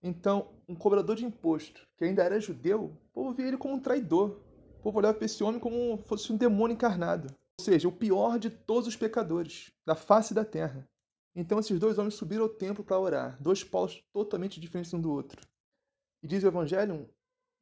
Então, 0.03 0.53
um 0.69 0.75
cobrador 0.75 1.15
de 1.15 1.25
imposto, 1.25 1.81
que 1.97 2.05
ainda 2.05 2.23
era 2.23 2.39
judeu, 2.39 2.83
o 2.83 3.11
povo 3.11 3.33
via 3.33 3.47
ele 3.47 3.57
como 3.57 3.73
um 3.73 3.79
traidor. 3.79 4.39
O 4.77 4.83
povo 4.83 4.99
olhava 4.99 5.17
para 5.17 5.25
esse 5.25 5.43
homem 5.43 5.59
como 5.59 5.97
se 5.97 6.03
fosse 6.03 6.31
um 6.31 6.37
demônio 6.37 6.75
encarnado. 6.75 7.33
Ou 7.59 7.65
seja, 7.65 7.87
o 7.87 7.91
pior 7.91 8.37
de 8.37 8.51
todos 8.51 8.87
os 8.87 8.95
pecadores 8.95 9.71
da 9.87 9.95
face 9.95 10.35
da 10.35 10.45
terra. 10.45 10.87
Então, 11.35 11.59
esses 11.59 11.79
dois 11.79 11.97
homens 11.97 12.13
subiram 12.13 12.43
ao 12.43 12.49
templo 12.49 12.83
para 12.83 12.99
orar, 12.99 13.41
dois 13.41 13.63
polos 13.63 13.99
totalmente 14.13 14.59
diferentes 14.59 14.93
um 14.93 15.01
do 15.01 15.11
outro. 15.11 15.41
E 16.21 16.27
diz 16.27 16.43
o 16.43 16.47
Evangelho, 16.47 17.09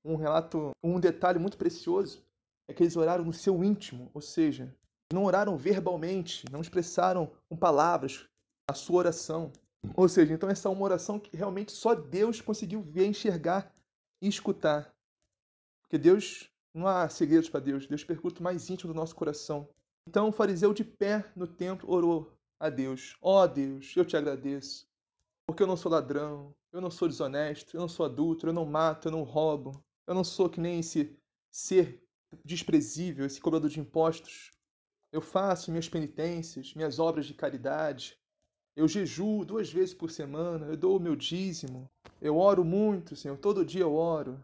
um 0.04 0.18
relato, 0.18 0.72
um 0.84 1.00
detalhe 1.00 1.40
muito 1.40 1.58
precioso, 1.58 2.22
é 2.68 2.74
que 2.74 2.84
eles 2.84 2.98
oraram 2.98 3.24
no 3.24 3.34
seu 3.34 3.64
íntimo, 3.64 4.12
ou 4.14 4.22
seja, 4.22 4.76
não 5.12 5.24
oraram 5.24 5.56
verbalmente, 5.56 6.46
não 6.52 6.60
expressaram 6.60 7.32
com 7.48 7.56
palavras 7.56 8.26
a 8.70 8.74
sua 8.74 8.98
oração. 8.98 9.52
Ou 9.96 10.08
seja, 10.08 10.34
então 10.34 10.50
essa 10.50 10.68
é 10.68 10.72
uma 10.72 10.84
oração 10.84 11.20
que 11.20 11.36
realmente 11.36 11.72
só 11.72 11.94
Deus 11.94 12.42
conseguiu 12.42 12.82
ver, 12.82 13.06
enxergar 13.06 13.74
e 14.22 14.28
escutar. 14.28 14.94
Porque 15.82 15.98
Deus, 15.98 16.50
não 16.74 16.88
há 16.88 17.08
segredos 17.10 17.50
para 17.50 17.60
Deus, 17.60 17.86
Deus 17.86 18.04
pergunta 18.04 18.40
o 18.40 18.44
mais 18.44 18.70
íntimo 18.70 18.94
do 18.94 18.98
nosso 18.98 19.16
coração. 19.16 19.70
Então 20.08 20.30
o 20.30 20.32
fariseu 20.32 20.74
de 20.74 20.84
pé 20.84 21.32
no 21.36 21.48
templo 21.48 21.92
orou 21.92 22.34
a 22.60 22.70
Deus: 22.70 23.18
Ó 23.22 23.44
oh, 23.44 23.48
Deus, 23.48 23.94
eu 23.96 24.06
te 24.06 24.18
agradeço, 24.18 24.88
porque 25.46 25.62
eu 25.62 25.68
não 25.68 25.78
sou 25.78 25.92
ladrão, 25.92 26.54
eu 26.72 26.82
não 26.82 26.90
sou 26.90 27.08
desonesto, 27.08 27.76
eu 27.76 27.82
não 27.82 27.88
sou 27.88 28.06
adulto, 28.06 28.48
eu 28.48 28.54
não 28.54 28.66
mato, 28.66 29.08
eu 29.08 29.12
não 29.12 29.24
roubo. 29.24 29.84
Eu 30.08 30.14
não 30.14 30.24
sou 30.24 30.50
que 30.50 30.60
nem 30.60 30.80
esse 30.80 31.18
ser 31.52 32.04
desprezível, 32.44 33.26
esse 33.26 33.40
cobrador 33.40 33.70
de 33.70 33.80
impostos. 33.80 34.52
Eu 35.12 35.22
faço 35.22 35.72
minhas 35.72 35.88
penitências, 35.88 36.74
minhas 36.74 37.00
obras 37.00 37.26
de 37.26 37.34
caridade. 37.34 38.18
Eu 38.76 38.88
jejuo 38.88 39.46
duas 39.46 39.72
vezes 39.72 39.94
por 39.94 40.10
semana, 40.10 40.66
eu 40.66 40.76
dou 40.76 40.98
o 40.98 41.00
meu 41.00 41.16
dízimo. 41.16 41.88
Eu 42.20 42.38
oro 42.38 42.66
muito, 42.66 43.16
Senhor, 43.16 43.38
todo 43.38 43.66
dia 43.66 43.82
eu 43.82 43.94
oro. 43.94 44.40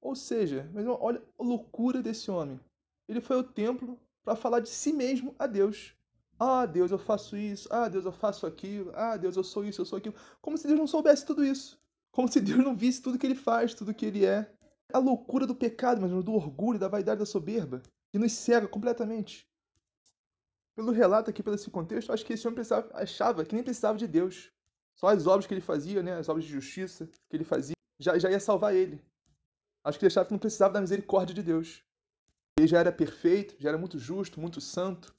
Ou 0.00 0.14
seja, 0.14 0.70
olha 1.00 1.20
a 1.38 1.42
loucura 1.42 2.00
desse 2.00 2.30
homem. 2.30 2.60
Ele 3.08 3.20
foi 3.20 3.36
ao 3.36 3.42
templo 3.42 3.98
para 4.24 4.36
falar 4.36 4.60
de 4.60 4.68
si 4.68 4.92
mesmo 4.92 5.34
a 5.38 5.46
Deus. 5.46 5.94
Ah, 6.38 6.64
Deus, 6.64 6.90
eu 6.90 6.98
faço 6.98 7.36
isso. 7.36 7.68
Ah, 7.72 7.88
Deus, 7.88 8.04
eu 8.04 8.12
faço 8.12 8.46
aquilo. 8.46 8.92
Ah, 8.94 9.16
Deus, 9.16 9.36
eu 9.36 9.44
sou 9.44 9.64
isso, 9.64 9.80
eu 9.80 9.84
sou 9.84 9.98
aquilo. 9.98 10.14
Como 10.40 10.56
se 10.56 10.66
Deus 10.66 10.78
não 10.78 10.86
soubesse 10.86 11.26
tudo 11.26 11.44
isso. 11.44 11.80
Como 12.10 12.30
se 12.30 12.40
Deus 12.40 12.58
não 12.58 12.76
visse 12.76 13.02
tudo 13.02 13.18
que 13.18 13.26
ele 13.26 13.34
faz, 13.34 13.74
tudo 13.74 13.94
que 13.94 14.06
ele 14.06 14.24
é. 14.24 14.52
A 14.92 14.98
loucura 14.98 15.46
do 15.46 15.54
pecado, 15.54 16.00
mas 16.00 16.10
do 16.24 16.34
orgulho, 16.34 16.78
da 16.78 16.88
vaidade, 16.88 17.20
da 17.20 17.26
soberba, 17.26 17.82
que 18.10 18.18
nos 18.18 18.32
cega 18.32 18.68
completamente. 18.68 19.48
Pelo 20.74 20.92
relato 20.92 21.30
aqui, 21.30 21.42
pelo 21.42 21.56
esse 21.56 21.70
contexto, 21.70 22.12
acho 22.12 22.24
que 22.24 22.32
esse 22.32 22.46
homem 22.46 22.54
precisava, 22.54 22.90
achava 22.94 23.44
que 23.44 23.54
nem 23.54 23.64
precisava 23.64 23.98
de 23.98 24.06
Deus. 24.06 24.50
Só 24.94 25.08
as 25.08 25.26
obras 25.26 25.46
que 25.46 25.54
ele 25.54 25.60
fazia, 25.60 26.02
né, 26.02 26.14
as 26.14 26.28
obras 26.28 26.44
de 26.44 26.50
justiça 26.50 27.06
que 27.28 27.36
ele 27.36 27.44
fazia, 27.44 27.74
já, 27.98 28.18
já 28.18 28.30
ia 28.30 28.40
salvar 28.40 28.74
ele. 28.74 29.02
Acho 29.84 29.98
que 29.98 30.04
ele 30.04 30.12
achava 30.12 30.26
que 30.26 30.32
não 30.32 30.38
precisava 30.38 30.74
da 30.74 30.80
misericórdia 30.80 31.34
de 31.34 31.42
Deus. 31.42 31.82
Ele 32.58 32.68
já 32.68 32.78
era 32.78 32.92
perfeito, 32.92 33.56
já 33.58 33.70
era 33.70 33.78
muito 33.78 33.98
justo, 33.98 34.40
muito 34.40 34.60
santo, 34.60 35.14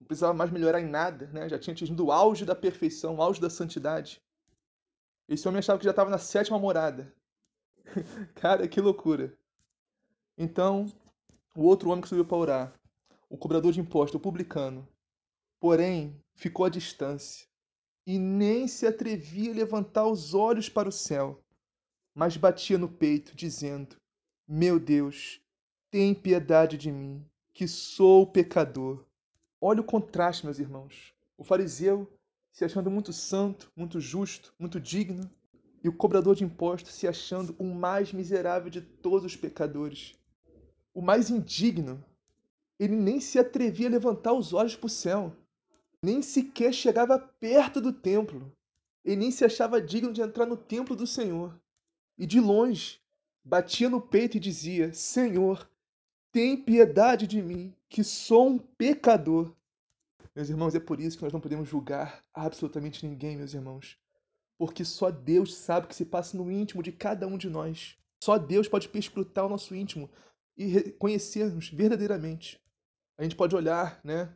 não 0.00 0.06
precisava 0.06 0.34
mais 0.34 0.50
melhorar 0.50 0.80
em 0.80 0.88
nada, 0.88 1.26
né? 1.28 1.48
já 1.48 1.58
tinha 1.58 1.72
atingido 1.72 2.06
o 2.06 2.12
auge 2.12 2.44
da 2.44 2.54
perfeição, 2.54 3.16
o 3.16 3.22
auge 3.22 3.40
da 3.40 3.50
santidade. 3.50 4.22
Esse 5.28 5.48
homem 5.48 5.58
achava 5.58 5.78
que 5.78 5.84
já 5.84 5.90
estava 5.90 6.10
na 6.10 6.18
sétima 6.18 6.58
morada. 6.58 7.12
Cara, 8.36 8.68
que 8.68 8.80
loucura. 8.80 9.36
Então, 10.38 10.86
o 11.56 11.64
outro 11.64 11.90
homem 11.90 12.02
que 12.02 12.08
subiu 12.08 12.24
para 12.24 12.36
orar, 12.36 12.80
o 13.28 13.36
cobrador 13.36 13.72
de 13.72 13.80
imposto, 13.80 14.16
o 14.16 14.20
publicano, 14.20 14.86
porém 15.60 16.22
ficou 16.34 16.64
à 16.64 16.68
distância 16.68 17.46
e 18.06 18.18
nem 18.18 18.68
se 18.68 18.86
atrevia 18.86 19.50
a 19.50 19.54
levantar 19.54 20.06
os 20.06 20.34
olhos 20.34 20.68
para 20.68 20.88
o 20.88 20.92
céu, 20.92 21.42
mas 22.14 22.36
batia 22.36 22.78
no 22.78 22.88
peito, 22.88 23.34
dizendo: 23.34 23.96
Meu 24.46 24.78
Deus, 24.78 25.40
tem 25.90 26.14
piedade 26.14 26.78
de 26.78 26.92
mim, 26.92 27.24
que 27.52 27.66
sou 27.66 28.26
pecador. 28.26 29.04
Olha 29.60 29.80
o 29.80 29.84
contraste, 29.84 30.44
meus 30.44 30.58
irmãos. 30.58 31.12
O 31.36 31.44
fariseu 31.44 32.10
se 32.52 32.64
achando 32.64 32.90
muito 32.90 33.12
santo, 33.12 33.70
muito 33.76 34.00
justo, 34.00 34.54
muito 34.58 34.80
digno, 34.80 35.30
e 35.84 35.88
o 35.88 35.92
cobrador 35.92 36.34
de 36.34 36.42
impostos 36.42 36.94
se 36.94 37.06
achando 37.06 37.54
o 37.58 37.64
mais 37.64 38.12
miserável 38.12 38.70
de 38.70 38.80
todos 38.80 39.26
os 39.26 39.36
pecadores. 39.36 40.14
O 40.94 41.02
mais 41.02 41.28
indigno. 41.28 42.02
Ele 42.78 42.94
nem 42.94 43.20
se 43.20 43.38
atrevia 43.38 43.88
a 43.88 43.90
levantar 43.90 44.32
os 44.32 44.52
olhos 44.52 44.76
para 44.76 44.86
o 44.86 44.90
céu, 44.90 45.34
nem 46.02 46.20
sequer 46.20 46.72
chegava 46.72 47.18
perto 47.18 47.80
do 47.80 47.92
templo. 47.92 48.52
Ele 49.04 49.16
nem 49.16 49.30
se 49.30 49.44
achava 49.44 49.80
digno 49.80 50.12
de 50.12 50.20
entrar 50.20 50.46
no 50.46 50.56
templo 50.56 50.94
do 50.94 51.06
Senhor. 51.06 51.58
E 52.18 52.26
de 52.26 52.40
longe, 52.40 53.00
batia 53.44 53.88
no 53.88 54.00
peito 54.00 54.36
e 54.36 54.40
dizia: 54.40 54.92
Senhor, 54.92 55.68
tem 56.32 56.56
piedade 56.56 57.26
de 57.26 57.40
mim, 57.40 57.74
que 57.88 58.04
sou 58.04 58.48
um 58.48 58.58
pecador. 58.58 59.54
Meus 60.34 60.50
irmãos, 60.50 60.74
é 60.74 60.80
por 60.80 61.00
isso 61.00 61.16
que 61.16 61.24
nós 61.24 61.32
não 61.32 61.40
podemos 61.40 61.68
julgar 61.68 62.22
absolutamente 62.34 63.06
ninguém, 63.06 63.36
meus 63.36 63.54
irmãos. 63.54 63.96
Porque 64.58 64.84
só 64.84 65.10
Deus 65.10 65.54
sabe 65.54 65.86
o 65.86 65.88
que 65.88 65.94
se 65.94 66.04
passa 66.04 66.36
no 66.36 66.50
íntimo 66.50 66.82
de 66.82 66.92
cada 66.92 67.26
um 67.26 67.38
de 67.38 67.48
nós. 67.48 67.96
Só 68.22 68.36
Deus 68.36 68.68
pode 68.68 68.88
perscrutar 68.88 69.46
o 69.46 69.48
nosso 69.48 69.74
íntimo 69.74 70.10
e 70.56 70.90
conhecer-nos 70.92 71.70
verdadeiramente. 71.70 72.60
A 73.18 73.22
gente 73.22 73.36
pode 73.36 73.56
olhar, 73.56 74.00
né? 74.04 74.28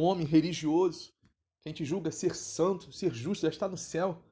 Um 0.00 0.06
homem 0.06 0.26
religioso, 0.26 1.12
que 1.60 1.68
a 1.68 1.70
gente 1.70 1.84
julga 1.84 2.10
ser 2.10 2.34
santo, 2.34 2.92
ser 2.92 3.12
justo, 3.12 3.42
já 3.42 3.48
está 3.48 3.68
no 3.68 3.76
céu. 3.76 4.22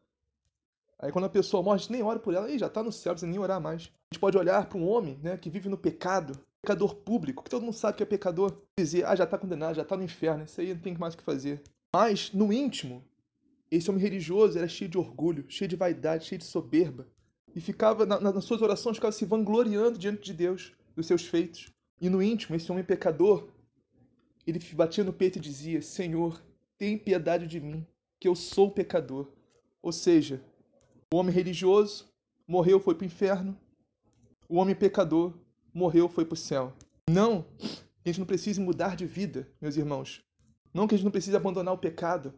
Aí 0.98 1.10
quando 1.10 1.24
a 1.24 1.30
pessoa 1.30 1.62
morre, 1.62 1.76
a 1.76 1.78
gente 1.78 1.92
nem 1.92 2.02
ora 2.02 2.18
por 2.18 2.32
ela, 2.32 2.50
e 2.50 2.58
já 2.58 2.66
está 2.66 2.82
no 2.82 2.92
céu, 2.92 3.10
não 3.10 3.14
precisa 3.14 3.30
nem 3.30 3.40
orar 3.40 3.60
mais. 3.60 3.82
A 3.82 4.14
gente 4.14 4.20
pode 4.20 4.38
olhar 4.38 4.66
para 4.68 4.78
um 4.78 4.88
homem 4.88 5.18
né, 5.22 5.36
que 5.36 5.50
vive 5.50 5.68
no 5.68 5.76
pecado, 5.76 6.38
pecador 6.62 6.94
público, 6.94 7.42
que 7.42 7.50
todo 7.50 7.62
mundo 7.62 7.74
sabe 7.74 7.96
que 7.96 8.02
é 8.02 8.06
pecador, 8.06 8.56
dizer, 8.78 9.04
ah, 9.04 9.16
já 9.16 9.24
está 9.24 9.36
condenado, 9.36 9.74
já 9.74 9.82
está 9.82 9.96
no 9.96 10.04
inferno, 10.04 10.44
isso 10.44 10.60
aí 10.60 10.72
não 10.72 10.80
tem 10.80 10.96
mais 10.96 11.14
o 11.14 11.18
que 11.18 11.24
fazer. 11.24 11.62
Mas, 11.94 12.32
no 12.32 12.52
íntimo, 12.52 13.04
esse 13.70 13.90
homem 13.90 14.02
religioso 14.02 14.56
era 14.56 14.68
cheio 14.68 14.90
de 14.90 14.96
orgulho, 14.96 15.44
cheio 15.48 15.68
de 15.68 15.76
vaidade, 15.76 16.26
cheio 16.26 16.38
de 16.38 16.44
soberba. 16.44 17.08
E 17.54 17.60
ficava, 17.60 18.06
na, 18.06 18.20
nas 18.20 18.44
suas 18.44 18.62
orações, 18.62 18.96
ficava 18.96 19.12
se 19.12 19.24
vangloriando 19.24 19.98
diante 19.98 20.22
de 20.22 20.32
Deus, 20.32 20.72
dos 20.94 21.06
seus 21.06 21.26
feitos. 21.26 21.72
E 22.00 22.08
no 22.08 22.22
íntimo, 22.22 22.54
esse 22.54 22.70
homem 22.70 22.84
pecador, 22.84 23.48
ele 24.46 24.58
batia 24.74 25.04
no 25.04 25.12
peito 25.12 25.38
e 25.38 25.40
dizia: 25.40 25.80
Senhor, 25.82 26.42
tem 26.76 26.98
piedade 26.98 27.46
de 27.46 27.60
mim, 27.60 27.86
que 28.18 28.26
eu 28.26 28.34
sou 28.34 28.70
pecador. 28.70 29.28
Ou 29.80 29.92
seja, 29.92 30.42
o 31.12 31.16
homem 31.16 31.34
religioso 31.34 32.08
morreu, 32.46 32.80
foi 32.80 32.94
para 32.94 33.04
o 33.04 33.06
inferno. 33.06 33.58
O 34.48 34.56
homem 34.56 34.74
pecador 34.74 35.32
morreu, 35.72 36.08
foi 36.08 36.24
para 36.24 36.34
o 36.34 36.36
céu. 36.36 36.72
Não 37.08 37.42
que 37.58 38.08
a 38.08 38.12
gente 38.12 38.20
não 38.20 38.26
precise 38.26 38.60
mudar 38.60 38.96
de 38.96 39.06
vida, 39.06 39.48
meus 39.60 39.76
irmãos. 39.76 40.24
Não 40.74 40.86
que 40.86 40.94
a 40.94 40.98
gente 40.98 41.04
não 41.04 41.12
precise 41.12 41.36
abandonar 41.36 41.74
o 41.74 41.78
pecado. 41.78 42.34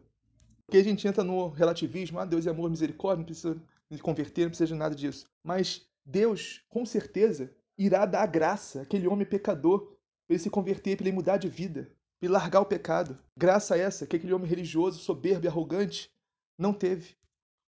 Porque 0.65 0.77
a 0.77 0.83
gente 0.83 1.07
entra 1.07 1.23
no 1.23 1.49
relativismo, 1.49 2.19
ah, 2.19 2.25
Deus 2.25 2.47
é 2.47 2.49
amor, 2.49 2.69
misericórdia, 2.69 3.19
não 3.19 3.25
precisa 3.25 3.55
me 3.89 3.99
converter, 3.99 4.43
não 4.43 4.49
precisa 4.49 4.67
de 4.67 4.75
nada 4.75 4.95
disso. 4.95 5.27
Mas 5.43 5.87
Deus, 6.05 6.61
com 6.69 6.85
certeza, 6.85 7.51
irá 7.77 8.05
dar 8.05 8.25
graça 8.27 8.81
àquele 8.81 9.07
homem 9.07 9.25
pecador 9.25 9.94
para 10.25 10.35
ele 10.35 10.43
se 10.43 10.49
converter, 10.49 10.97
para 10.97 11.07
ele 11.07 11.15
mudar 11.15 11.37
de 11.37 11.47
vida, 11.47 11.91
para 12.19 12.27
ele 12.27 12.33
largar 12.33 12.61
o 12.61 12.65
pecado. 12.65 13.17
Graça 13.37 13.77
essa 13.77 14.05
que 14.05 14.15
aquele 14.15 14.33
homem 14.33 14.47
religioso, 14.47 14.99
soberbo 14.99 15.45
e 15.45 15.47
arrogante 15.47 16.11
não 16.57 16.73
teve. 16.73 17.15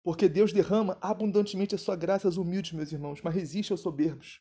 Porque 0.02 0.28
Deus 0.28 0.52
derrama 0.52 0.98
abundantemente 1.00 1.74
a 1.74 1.78
sua 1.78 1.96
graça 1.96 2.28
aos 2.28 2.36
humildes, 2.36 2.72
meus 2.72 2.92
irmãos, 2.92 3.20
mas 3.22 3.34
resiste 3.34 3.72
aos 3.72 3.80
soberbos. 3.80 4.40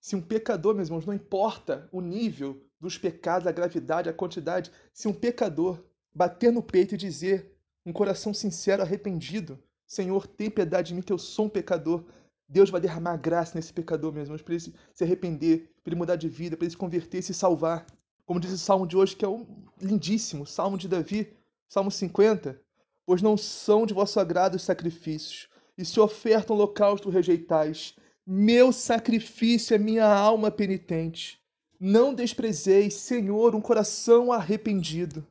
Se 0.00 0.14
um 0.16 0.20
pecador, 0.20 0.74
meus 0.74 0.88
irmãos, 0.88 1.06
não 1.06 1.14
importa 1.14 1.88
o 1.90 2.00
nível 2.00 2.62
dos 2.78 2.98
pecados, 2.98 3.46
a 3.46 3.52
gravidade, 3.52 4.08
a 4.08 4.12
quantidade, 4.12 4.70
se 4.92 5.08
um 5.08 5.14
pecador 5.14 5.82
bater 6.14 6.52
no 6.52 6.62
peito 6.62 6.94
e 6.94 6.98
dizer, 6.98 7.56
um 7.86 7.92
coração 7.92 8.34
sincero, 8.34 8.82
arrependido, 8.82 9.58
Senhor, 9.86 10.26
tem 10.26 10.50
piedade 10.50 10.88
de 10.88 10.94
mim 10.94 11.02
que 11.02 11.12
eu 11.12 11.18
sou 11.18 11.46
um 11.46 11.48
pecador, 11.48 12.04
Deus 12.48 12.70
vai 12.70 12.80
derramar 12.80 13.16
graça 13.16 13.52
nesse 13.54 13.72
pecador, 13.72 14.12
meus 14.12 14.26
irmãos, 14.26 14.42
para 14.42 14.54
ele 14.54 14.74
se 14.92 15.04
arrepender, 15.04 15.70
para 15.82 15.90
ele 15.90 15.98
mudar 15.98 16.16
de 16.16 16.28
vida, 16.28 16.56
para 16.56 16.64
ele 16.64 16.70
se 16.70 16.76
converter 16.76 17.18
e 17.18 17.22
se 17.22 17.34
salvar. 17.34 17.86
Como 18.26 18.40
diz 18.40 18.52
o 18.52 18.58
salmo 18.58 18.86
de 18.86 18.96
hoje, 18.96 19.16
que 19.16 19.24
é 19.24 19.28
um 19.28 19.46
lindíssimo, 19.80 20.46
salmo 20.46 20.78
de 20.78 20.88
Davi, 20.88 21.34
salmo 21.68 21.90
50. 21.90 22.60
Pois 23.06 23.20
não 23.20 23.36
são 23.36 23.84
de 23.84 23.92
vosso 23.92 24.18
agrado 24.18 24.54
os 24.54 24.62
sacrifícios, 24.62 25.48
e 25.76 25.84
se 25.84 25.98
oferta 26.00 26.52
um 26.52 26.56
holocausto 26.56 27.10
rejeitais. 27.10 27.94
Meu 28.26 28.72
sacrifício 28.72 29.74
é 29.74 29.78
minha 29.78 30.06
alma 30.06 30.50
penitente. 30.50 31.42
Não 31.78 32.14
desprezeis, 32.14 32.94
Senhor, 32.94 33.54
um 33.54 33.60
coração 33.60 34.32
arrependido. 34.32 35.26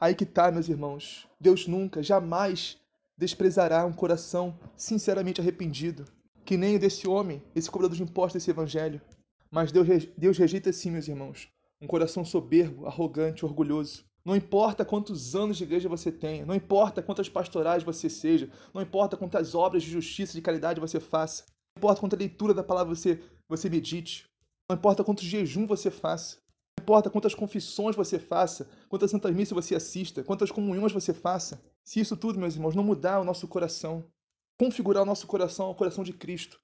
Aí 0.00 0.14
que 0.14 0.24
tá, 0.24 0.50
meus 0.50 0.68
irmãos. 0.68 1.28
Deus 1.38 1.66
nunca, 1.66 2.02
jamais 2.02 2.81
desprezará 3.22 3.86
um 3.86 3.92
coração 3.92 4.58
sinceramente 4.76 5.40
arrependido, 5.40 6.04
que 6.44 6.56
nem 6.56 6.74
o 6.74 6.78
desse 6.78 7.08
homem, 7.08 7.40
esse 7.54 7.70
cobrador 7.70 7.96
de 7.96 8.02
impostos 8.02 8.34
desse 8.34 8.50
evangelho. 8.50 9.00
Mas 9.48 9.70
Deus, 9.70 9.86
Deus 10.18 10.36
rejeita 10.36 10.72
sim, 10.72 10.90
meus 10.90 11.06
irmãos, 11.06 11.48
um 11.80 11.86
coração 11.86 12.24
soberbo, 12.24 12.84
arrogante, 12.84 13.44
orgulhoso. 13.44 14.04
Não 14.24 14.34
importa 14.34 14.84
quantos 14.84 15.36
anos 15.36 15.56
de 15.56 15.62
igreja 15.62 15.88
você 15.88 16.10
tenha, 16.10 16.44
não 16.44 16.54
importa 16.54 17.00
quantas 17.00 17.28
pastorais 17.28 17.84
você 17.84 18.10
seja, 18.10 18.50
não 18.74 18.82
importa 18.82 19.16
quantas 19.16 19.54
obras 19.54 19.84
de 19.84 19.90
justiça, 19.90 20.32
de 20.32 20.42
caridade 20.42 20.80
você 20.80 20.98
faça, 20.98 21.44
não 21.76 21.78
importa 21.78 22.00
quanta 22.00 22.16
leitura 22.16 22.52
da 22.52 22.64
palavra 22.64 22.92
você, 22.92 23.22
você 23.48 23.70
medite, 23.70 24.24
não 24.68 24.76
importa 24.76 25.04
quanto 25.04 25.24
jejum 25.24 25.64
você 25.64 25.92
faça, 25.92 26.38
não 26.76 26.82
importa 26.82 27.08
quantas 27.08 27.36
confissões 27.36 27.94
você 27.94 28.18
faça, 28.18 28.68
quantas 28.88 29.12
santas 29.12 29.32
missas 29.32 29.54
você 29.54 29.76
assista, 29.76 30.24
quantas 30.24 30.50
comunhões 30.50 30.92
você 30.92 31.14
faça. 31.14 31.60
Se 31.84 32.00
isso 32.00 32.16
tudo, 32.16 32.38
meus 32.38 32.54
irmãos, 32.54 32.74
não 32.74 32.84
mudar 32.84 33.20
o 33.20 33.24
nosso 33.24 33.48
coração, 33.48 34.10
configurar 34.58 35.02
o 35.02 35.06
nosso 35.06 35.26
coração 35.26 35.66
ao 35.66 35.74
coração 35.74 36.04
de 36.04 36.12
Cristo, 36.12 36.60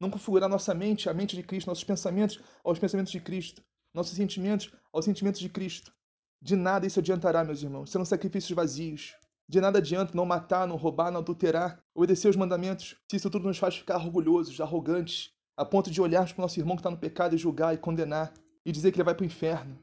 não 0.00 0.10
configurar 0.10 0.48
nossa 0.48 0.74
mente 0.74 1.08
à 1.08 1.14
mente 1.14 1.36
de 1.36 1.42
Cristo, 1.42 1.68
nossos 1.68 1.84
pensamentos 1.84 2.40
aos 2.64 2.78
pensamentos 2.78 3.12
de 3.12 3.20
Cristo, 3.20 3.62
nossos 3.94 4.16
sentimentos 4.16 4.72
aos 4.92 5.04
sentimentos 5.04 5.40
de 5.40 5.48
Cristo, 5.48 5.92
de 6.40 6.56
nada 6.56 6.86
isso 6.86 6.98
adiantará, 6.98 7.44
meus 7.44 7.62
irmãos, 7.62 7.90
serão 7.90 8.04
sacrifícios 8.04 8.56
vazios. 8.56 9.14
De 9.48 9.60
nada 9.60 9.78
adianta 9.78 10.12
não 10.14 10.24
matar, 10.24 10.66
não 10.66 10.76
roubar, 10.76 11.12
não 11.12 11.20
adulterar, 11.20 11.80
obedecer 11.94 12.28
os 12.28 12.36
mandamentos, 12.36 12.96
se 13.08 13.16
isso 13.16 13.30
tudo 13.30 13.46
nos 13.46 13.58
faz 13.58 13.76
ficar 13.76 13.96
orgulhosos, 13.98 14.60
arrogantes, 14.60 15.30
a 15.56 15.64
ponto 15.64 15.88
de 15.88 16.00
olharmos 16.00 16.32
para 16.32 16.40
o 16.40 16.44
nosso 16.44 16.58
irmão 16.58 16.74
que 16.74 16.80
está 16.80 16.90
no 16.90 16.98
pecado 16.98 17.34
e 17.34 17.38
julgar 17.38 17.74
e 17.74 17.78
condenar, 17.78 18.32
e 18.64 18.72
dizer 18.72 18.90
que 18.90 18.96
ele 18.96 19.04
vai 19.04 19.14
para 19.14 19.22
o 19.22 19.26
inferno. 19.26 19.78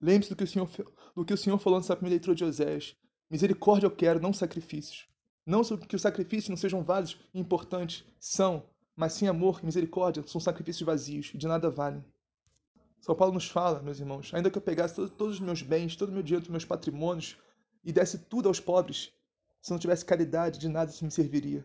Lembre-se 0.00 0.30
do, 0.30 0.36
que 0.36 0.44
o 0.44 0.46
Senhor, 0.46 0.70
do 1.14 1.24
que 1.24 1.34
o 1.34 1.36
Senhor 1.36 1.58
falou 1.58 1.78
nessa 1.80 1.96
primeira 1.96 2.14
leitura 2.14 2.34
de 2.34 2.44
Oséias. 2.44 2.96
Misericórdia 3.30 3.86
eu 3.86 3.90
quero, 3.90 4.20
não 4.20 4.32
sacrifícios. 4.32 5.06
Não 5.44 5.62
que 5.62 5.96
os 5.96 6.02
sacrifícios 6.02 6.48
não 6.48 6.56
sejam 6.56 6.82
válidos 6.82 7.18
e 7.32 7.40
importantes, 7.40 8.04
são, 8.18 8.64
mas 8.94 9.14
sem 9.14 9.28
amor 9.28 9.60
e 9.62 9.66
misericórdia 9.66 10.22
são 10.26 10.40
sacrifícios 10.40 10.84
vazios 10.84 11.30
e 11.34 11.38
de 11.38 11.46
nada 11.46 11.70
valem. 11.70 12.04
São 13.00 13.14
Paulo 13.14 13.34
nos 13.34 13.48
fala, 13.48 13.80
meus 13.80 14.00
irmãos, 14.00 14.32
ainda 14.34 14.50
que 14.50 14.58
eu 14.58 14.62
pegasse 14.62 14.94
todos, 14.94 15.10
todos 15.10 15.34
os 15.34 15.40
meus 15.40 15.62
bens, 15.62 15.96
todo 15.96 16.10
o 16.10 16.12
meu 16.12 16.22
dinheiro, 16.22 16.50
meus 16.50 16.64
patrimônios 16.64 17.36
e 17.84 17.92
desse 17.92 18.18
tudo 18.18 18.48
aos 18.48 18.60
pobres, 18.60 19.12
se 19.62 19.70
não 19.70 19.78
tivesse 19.78 20.04
caridade, 20.04 20.58
de 20.58 20.68
nada 20.68 20.90
isso 20.90 21.04
me 21.04 21.10
serviria. 21.10 21.64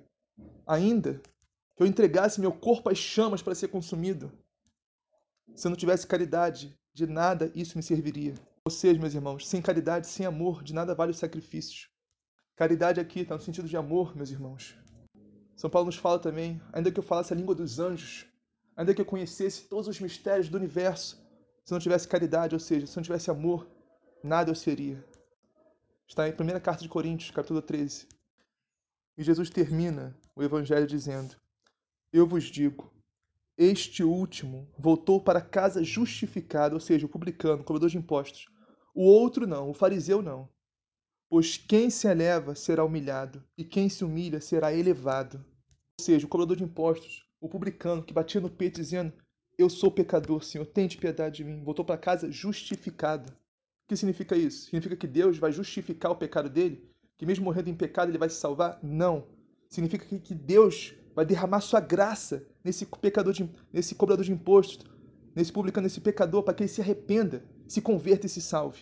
Ainda 0.65 1.21
que 1.76 1.84
eu 1.84 1.88
entregasse 1.88 2.39
meu 2.39 2.52
corpo 2.52 2.89
às 2.89 2.97
chamas 2.97 3.41
para 3.41 3.56
ser 3.56 3.67
consumido, 3.67 4.32
se 5.56 5.67
não 5.67 5.76
tivesse 5.76 6.08
caridade, 6.08 6.78
de 6.93 7.08
nada 7.08 7.52
isso 7.56 7.78
me 7.78 7.84
serviria. 7.84 8.36
Seja, 8.69 8.97
meus 8.97 9.13
irmãos, 9.13 9.45
sem 9.45 9.62
caridade, 9.62 10.08
sem 10.08 10.26
amor, 10.26 10.63
de 10.63 10.73
nada 10.73 10.95
vale 10.95 11.12
os 11.12 11.17
sacrifícios. 11.17 11.89
Caridade 12.56 12.97
aqui 12.97 13.19
está 13.19 13.36
no 13.36 13.41
sentido 13.41 13.67
de 13.67 13.76
amor, 13.76 14.15
meus 14.15 14.32
irmãos. 14.32 14.73
São 15.54 15.69
Paulo 15.69 15.88
nos 15.88 15.97
fala 15.97 16.17
também, 16.17 16.62
ainda 16.71 16.89
que 16.89 16.97
eu 16.97 17.04
falasse 17.04 17.34
a 17.34 17.36
língua 17.36 17.54
dos 17.54 17.78
anjos, 17.78 18.26
ainda 18.73 18.93
que 18.93 19.02
eu 19.02 19.06
conhecesse 19.06 19.67
todos 19.67 19.89
os 19.89 19.99
mistérios 19.99 20.47
do 20.47 20.56
universo, 20.56 21.21
se 21.65 21.73
não 21.73 21.80
tivesse 21.80 22.08
caridade, 22.08 22.56
ou 22.56 22.60
seja, 22.60 22.88
se 22.88 22.95
não 22.95 23.04
tivesse 23.04 23.30
amor, 23.30 23.67
nada 24.23 24.52
eu 24.52 24.56
seria. 24.56 25.06
Está 26.08 26.30
em 26.30 26.32
1 26.32 26.36
Carta 26.62 26.84
de 26.84 26.88
Coríntios, 26.88 27.32
capítulo 27.32 27.62
13. 27.62 28.08
E 29.17 29.23
Jesus 29.23 29.49
termina 29.49 30.17
o 30.34 30.41
evangelho 30.41 30.88
dizendo: 30.88 31.36
Eu 32.13 32.26
vos 32.26 32.45
digo, 32.45 32.89
este 33.58 34.06
último 34.06 34.69
voltou 34.80 35.19
para 35.19 35.41
casa 35.41 35.84
justificado, 35.84 36.76
ou 36.76 36.80
seja, 36.80 37.06
o 37.06 37.10
publicano, 37.10 37.62
o 37.62 37.65
cobrador 37.65 37.89
de 37.89 37.97
impostos. 37.97 38.53
O 38.93 39.03
outro 39.03 39.47
não, 39.47 39.69
o 39.69 39.73
fariseu 39.73 40.21
não. 40.21 40.47
Pois 41.29 41.58
quem 41.58 41.89
se 41.89 42.08
eleva 42.08 42.53
será 42.53 42.86
humilhado, 42.86 43.43
e 43.58 43.63
quem 43.63 43.89
se 43.89 44.06
humilha 44.06 44.39
será 44.39 44.71
elevado. 44.71 45.43
Ou 45.99 46.06
seja, 46.06 46.25
o 46.25 46.29
cobrador 46.29 46.56
de 46.56 46.63
impostos, 46.63 47.27
o 47.41 47.49
publicano 47.49 48.03
que 48.03 48.13
batia 48.13 48.39
no 48.39 48.49
peito 48.49 48.79
dizendo: 48.79 49.12
Eu 49.58 49.69
sou 49.69 49.91
pecador, 49.91 50.43
Senhor, 50.43 50.65
tente 50.65 50.97
piedade 50.97 51.38
de 51.38 51.43
mim. 51.43 51.63
Voltou 51.63 51.84
para 51.84 51.97
casa 51.97 52.32
justificado. 52.32 53.32
O 53.32 53.88
que 53.89 53.97
significa 53.97 54.38
isso? 54.38 54.65
Significa 54.65 54.95
que 54.95 55.08
Deus 55.08 55.38
vai 55.39 55.51
justificar 55.51 56.12
o 56.12 56.15
pecado 56.15 56.49
dele? 56.49 56.88
Que 57.17 57.25
mesmo 57.25 57.45
morrendo 57.45 57.69
em 57.69 57.75
pecado 57.75 58.10
ele 58.10 58.17
vai 58.17 58.29
se 58.29 58.36
salvar? 58.36 58.79
Não. 58.84 59.27
Significa 59.69 60.06
que 60.06 60.36
Deus 60.36 60.93
vai 61.15 61.25
derramar 61.25 61.62
sua 61.62 61.79
graça 61.79 62.45
nesse 62.63 62.86
pecador, 62.86 63.34
de, 63.34 63.49
nesse 63.71 63.95
cobrador 63.95 64.23
de 64.23 64.32
impostos, 64.32 64.86
nesse 65.36 65.51
publicano, 65.51 65.86
nesse 65.86 65.99
pecador, 65.99 66.43
para 66.43 66.53
que 66.53 66.63
ele 66.63 66.69
se 66.69 66.82
arrependa, 66.82 67.43
se 67.67 67.82
converta 67.82 68.26
e 68.26 68.30
se 68.30 68.41
salve. 68.41 68.82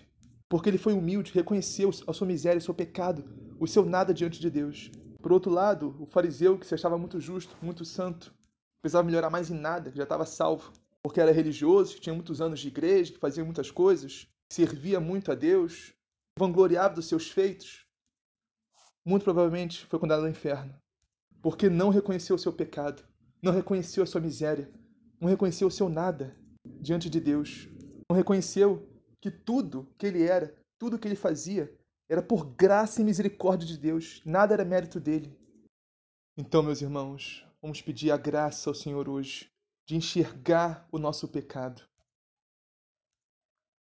Porque 0.50 0.70
ele 0.70 0.78
foi 0.78 0.94
humilde, 0.94 1.32
reconheceu 1.34 1.92
a 2.08 2.14
sua 2.14 2.28
miséria, 2.28 2.60
o 2.60 2.62
seu 2.62 2.74
pecado, 2.74 3.24
o 3.60 3.68
seu 3.68 3.86
nada 3.86 4.14
diante 4.14 4.40
de 4.40 4.50
Deus. 4.50 4.92
Por 5.22 5.32
outro 5.32 5.52
lado, 5.52 5.96
o 6.00 6.06
fariseu, 6.06 6.58
que 6.58 6.66
se 6.66 6.74
achava 6.74 6.98
muito 6.98 7.20
justo, 7.20 7.56
muito 7.62 7.86
santo, 7.86 8.34
precisava 8.82 9.06
melhorar 9.06 9.30
mais 9.30 9.50
em 9.50 9.56
nada, 9.56 9.92
que 9.92 9.98
já 9.98 10.04
estava 10.04 10.26
salvo, 10.26 10.74
porque 11.04 11.22
era 11.22 11.32
religioso, 11.32 11.96
que 11.96 12.02
tinha 12.02 12.16
muitos 12.16 12.42
anos 12.42 12.60
de 12.60 12.68
igreja, 12.68 13.14
que 13.14 13.20
fazia 13.20 13.46
muitas 13.46 13.70
coisas, 13.70 14.28
servia 14.52 15.00
muito 15.00 15.32
a 15.32 15.36
Deus, 15.36 15.94
vangloriava 16.38 16.96
dos 16.96 17.06
seus 17.06 17.30
feitos, 17.30 17.86
muito 19.06 19.24
provavelmente 19.24 19.86
foi 19.86 20.00
condenado 20.00 20.24
ao 20.24 20.30
inferno, 20.30 20.74
porque 21.42 21.70
não 21.70 21.90
reconheceu 21.90 22.36
o 22.36 22.40
seu 22.40 22.52
pecado, 22.52 23.04
não 23.42 23.52
reconheceu 23.52 24.04
a 24.04 24.08
sua 24.08 24.22
miséria, 24.22 24.70
não 25.20 25.30
reconheceu 25.30 25.68
o 25.68 25.72
seu 25.72 25.88
nada 25.88 26.36
diante 26.66 27.10
de 27.10 27.20
Deus, 27.20 27.68
não 28.12 28.18
reconheceu 28.18 28.86
que 29.22 29.32
tudo 29.32 29.88
que 29.98 30.06
ele 30.06 30.24
era, 30.24 30.54
tudo 30.78 31.00
que 31.00 31.08
ele 31.08 31.16
fazia, 31.16 31.74
era 32.10 32.22
por 32.22 32.46
graça 32.46 33.02
e 33.02 33.06
misericórdia 33.06 33.66
de 33.66 33.78
Deus, 33.78 34.22
nada 34.26 34.54
era 34.54 34.66
mérito 34.66 35.00
dele. 35.00 35.34
Então, 36.38 36.62
meus 36.62 36.82
irmãos, 36.82 37.48
vamos 37.62 37.82
pedir 37.82 38.12
a 38.12 38.18
graça 38.18 38.70
ao 38.70 38.74
Senhor 38.74 39.08
hoje 39.08 39.50
de 39.88 39.96
enxergar 39.96 40.86
o 40.92 41.00
nosso 41.00 41.26
pecado, 41.26 41.82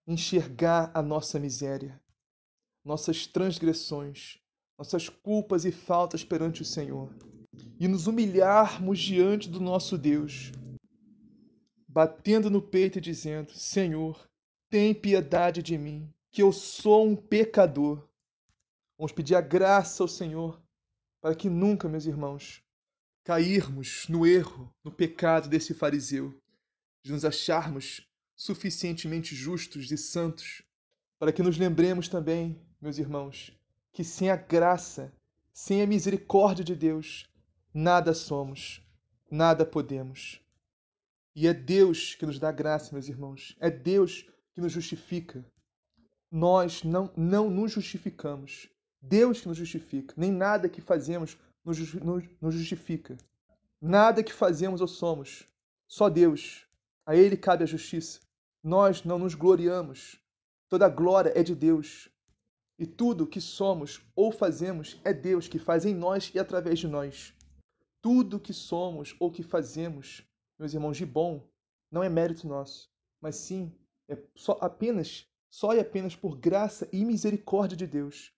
enxergar 0.07 0.91
a 0.93 1.01
nossa 1.01 1.37
miséria, 1.37 2.01
nossas 2.85 3.27
transgressões, 3.27 4.39
nossas 4.77 5.09
culpas 5.09 5.65
e 5.65 5.73
faltas 5.73 6.23
perante 6.23 6.61
o 6.61 6.65
Senhor 6.65 7.13
e 7.77 7.85
nos 7.85 8.07
humilharmos 8.07 8.97
diante 8.97 9.49
do 9.49 9.59
nosso 9.59 9.97
Deus, 9.97 10.53
batendo 11.91 12.49
no 12.49 12.61
peito 12.61 12.97
e 12.97 13.01
dizendo: 13.01 13.51
Senhor, 13.53 14.27
tem 14.69 14.93
piedade 14.93 15.61
de 15.61 15.77
mim, 15.77 16.09
que 16.31 16.41
eu 16.41 16.51
sou 16.51 17.05
um 17.05 17.15
pecador. 17.15 18.07
Vamos 18.97 19.11
pedir 19.11 19.35
a 19.35 19.41
graça 19.41 20.01
ao 20.01 20.07
Senhor 20.07 20.61
para 21.21 21.35
que 21.35 21.49
nunca, 21.49 21.89
meus 21.89 22.05
irmãos, 22.05 22.63
cairmos 23.23 24.07
no 24.07 24.25
erro, 24.25 24.73
no 24.83 24.91
pecado 24.91 25.49
desse 25.49 25.73
fariseu, 25.73 26.33
de 27.03 27.11
nos 27.11 27.25
acharmos 27.25 28.07
suficientemente 28.35 29.35
justos 29.35 29.91
e 29.91 29.97
santos, 29.97 30.63
para 31.19 31.31
que 31.31 31.43
nos 31.43 31.57
lembremos 31.57 32.07
também, 32.07 32.59
meus 32.79 32.97
irmãos, 32.97 33.55
que 33.91 34.03
sem 34.03 34.29
a 34.29 34.35
graça, 34.35 35.13
sem 35.53 35.81
a 35.81 35.87
misericórdia 35.87 36.63
de 36.63 36.75
Deus, 36.75 37.29
nada 37.73 38.13
somos, 38.13 38.81
nada 39.29 39.65
podemos. 39.65 40.40
E 41.35 41.47
é 41.47 41.53
Deus 41.53 42.15
que 42.15 42.25
nos 42.25 42.39
dá 42.39 42.51
graça, 42.51 42.91
meus 42.91 43.07
irmãos. 43.07 43.55
É 43.59 43.69
Deus 43.69 44.25
que 44.53 44.61
nos 44.61 44.71
justifica. 44.71 45.45
Nós 46.29 46.83
não, 46.83 47.11
não 47.15 47.49
nos 47.49 47.71
justificamos. 47.71 48.69
Deus 49.01 49.41
que 49.41 49.47
nos 49.47 49.57
justifica. 49.57 50.13
Nem 50.17 50.31
nada 50.31 50.67
que 50.67 50.81
fazemos 50.81 51.37
nos, 51.63 51.93
nos, 51.95 52.23
nos 52.41 52.55
justifica. 52.55 53.17
Nada 53.81 54.23
que 54.23 54.33
fazemos 54.33 54.81
ou 54.81 54.87
somos. 54.87 55.47
Só 55.87 56.09
Deus. 56.09 56.67
A 57.05 57.15
Ele 57.15 57.37
cabe 57.37 57.63
a 57.63 57.67
justiça. 57.67 58.19
Nós 58.63 59.03
não 59.03 59.17
nos 59.17 59.33
gloriamos. 59.33 60.19
Toda 60.69 60.85
a 60.85 60.89
glória 60.89 61.31
é 61.35 61.43
de 61.43 61.55
Deus. 61.55 62.09
E 62.77 62.85
tudo 62.85 63.27
que 63.27 63.39
somos 63.39 64.01
ou 64.15 64.31
fazemos 64.31 64.99
é 65.03 65.13
Deus 65.13 65.47
que 65.47 65.59
faz 65.59 65.85
em 65.85 65.93
nós 65.93 66.31
e 66.33 66.39
através 66.39 66.79
de 66.79 66.87
nós. 66.87 67.33
Tudo 68.01 68.39
que 68.39 68.53
somos 68.53 69.15
ou 69.19 69.31
que 69.31 69.43
fazemos, 69.43 70.23
meus 70.61 70.75
irmãos, 70.75 70.95
de 70.95 71.07
bom, 71.07 71.49
não 71.89 72.03
é 72.03 72.07
mérito 72.07 72.47
nosso, 72.47 72.93
mas 73.19 73.35
sim 73.35 73.75
é 74.07 74.15
só 74.35 74.59
apenas, 74.61 75.27
só 75.49 75.73
e 75.73 75.79
apenas 75.79 76.15
por 76.15 76.37
graça 76.37 76.87
e 76.93 77.03
misericórdia 77.03 77.75
de 77.75 77.87
Deus. 77.87 78.31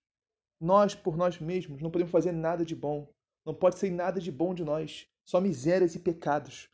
Nós, 0.58 0.96
por 0.96 1.18
nós 1.18 1.38
mesmos, 1.38 1.82
não 1.82 1.92
podemos 1.92 2.12
fazer 2.12 2.32
nada 2.32 2.64
de 2.64 2.76
bom. 2.76 3.14
Não 3.46 3.54
pode 3.54 3.78
ser 3.78 3.92
nada 3.92 4.22
de 4.22 4.32
bom 4.32 4.56
de 4.56 4.64
nós, 4.64 5.06
só 5.26 5.42
misérias 5.42 5.96
e 5.96 6.00
pecados. 6.00 6.70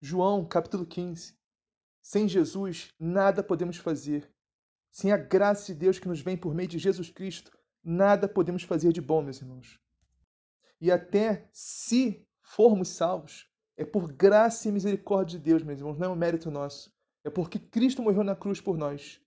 João, 0.00 0.46
capítulo 0.46 0.86
15. 0.86 1.36
Sem 2.00 2.28
Jesus, 2.28 2.94
nada 3.00 3.42
podemos 3.42 3.78
fazer. 3.78 4.32
Sem 4.92 5.10
a 5.10 5.16
graça 5.16 5.72
de 5.72 5.80
Deus 5.80 5.98
que 5.98 6.06
nos 6.06 6.20
vem 6.20 6.36
por 6.36 6.54
meio 6.54 6.68
de 6.68 6.78
Jesus 6.78 7.10
Cristo, 7.10 7.50
nada 7.82 8.28
podemos 8.28 8.62
fazer 8.62 8.92
de 8.92 9.00
bom, 9.00 9.22
meus 9.22 9.40
irmãos. 9.40 9.80
E 10.80 10.92
até 10.92 11.48
se 11.50 12.24
formos 12.44 12.88
salvos, 12.90 13.48
é 13.76 13.84
por 13.84 14.12
graça 14.12 14.68
e 14.68 14.72
misericórdia 14.72 15.38
de 15.38 15.44
Deus, 15.44 15.62
meus 15.62 15.80
irmãos, 15.80 15.98
não 15.98 16.08
é 16.08 16.10
um 16.10 16.16
mérito 16.16 16.50
nosso. 16.50 16.92
É 17.24 17.30
porque 17.30 17.58
Cristo 17.58 18.02
morreu 18.02 18.22
na 18.22 18.36
cruz 18.36 18.60
por 18.60 18.76
nós. 18.76 19.20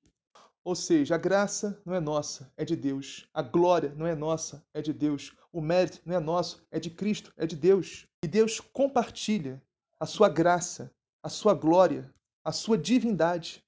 Ou 0.63 0.75
seja, 0.75 1.15
a 1.15 1.17
graça 1.17 1.82
não 1.86 1.95
é 1.95 1.99
nossa, 1.99 2.51
é 2.56 2.63
de 2.63 2.75
Deus. 2.75 3.27
A 3.34 3.41
glória 3.41 3.93
não 3.95 4.06
é 4.06 4.13
nossa, 4.13 4.63
é 4.73 4.82
de 4.82 4.93
Deus. 4.93 5.36
O 5.51 5.62
mérito 5.62 6.01
não 6.06 6.15
é 6.15 6.19
nosso, 6.19 6.65
é 6.71 6.80
de 6.80 6.89
Cristo, 6.89 7.34
é 7.38 7.45
de 7.45 7.56
Deus. 7.56 8.06
E 8.23 8.27
Deus 8.27 8.60
compartilha 8.60 9.62
a 9.99 10.06
sua 10.06 10.30
graça, 10.30 10.91
a 11.23 11.30
sua 11.30 11.53
glória, 11.53 12.13
a 12.43 12.51
sua 12.51 12.77
divindade 12.77 13.63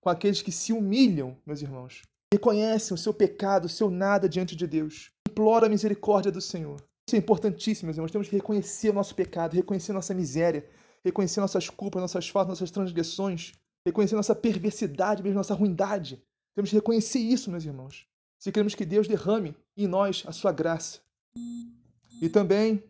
com 0.00 0.10
aqueles 0.10 0.42
que 0.42 0.52
se 0.52 0.72
humilham, 0.72 1.36
meus 1.46 1.62
irmãos. 1.62 2.02
Reconhecem 2.32 2.94
o 2.94 2.98
seu 2.98 3.14
pecado, 3.14 3.66
o 3.66 3.68
seu 3.68 3.88
nada 3.88 4.28
diante 4.28 4.56
de 4.56 4.66
Deus. 4.66 5.12
Implora 5.28 5.66
a 5.66 5.70
misericórdia 5.70 6.32
do 6.32 6.40
Senhor. 6.40 6.82
Isso 7.12 7.16
é 7.16 7.18
importantíssimo, 7.18 7.88
meus 7.88 7.98
irmãos. 7.98 8.10
Temos 8.10 8.26
que 8.26 8.36
reconhecer 8.36 8.88
o 8.88 8.94
nosso 8.94 9.14
pecado, 9.14 9.52
reconhecer 9.52 9.92
nossa 9.92 10.14
miséria, 10.14 10.66
reconhecer 11.04 11.40
nossas 11.40 11.68
culpas, 11.68 12.00
nossas 12.00 12.26
faltas, 12.26 12.48
nossas 12.48 12.70
transgressões, 12.70 13.52
reconhecer 13.84 14.14
nossa 14.14 14.34
perversidade, 14.34 15.22
mesmo 15.22 15.36
nossa 15.36 15.52
ruindade. 15.52 16.22
Temos 16.54 16.70
que 16.70 16.76
reconhecer 16.76 17.18
isso, 17.18 17.50
meus 17.50 17.66
irmãos. 17.66 18.06
Se 18.38 18.50
queremos 18.50 18.74
que 18.74 18.86
Deus 18.86 19.06
derrame 19.06 19.54
em 19.76 19.86
nós 19.86 20.24
a 20.26 20.32
sua 20.32 20.52
graça. 20.52 21.00
E 22.22 22.30
também 22.30 22.82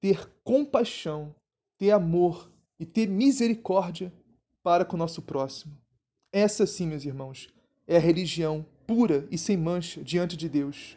ter 0.00 0.26
compaixão, 0.42 1.34
ter 1.76 1.90
amor 1.90 2.50
e 2.80 2.86
ter 2.86 3.06
misericórdia 3.06 4.10
para 4.62 4.82
com 4.82 4.96
o 4.96 4.98
nosso 4.98 5.20
próximo. 5.20 5.76
Essa 6.32 6.66
sim, 6.66 6.86
meus 6.86 7.04
irmãos, 7.04 7.50
é 7.86 7.98
a 7.98 8.00
religião 8.00 8.64
pura 8.86 9.28
e 9.30 9.36
sem 9.36 9.58
mancha 9.58 10.02
diante 10.02 10.38
de 10.38 10.48
Deus. 10.48 10.96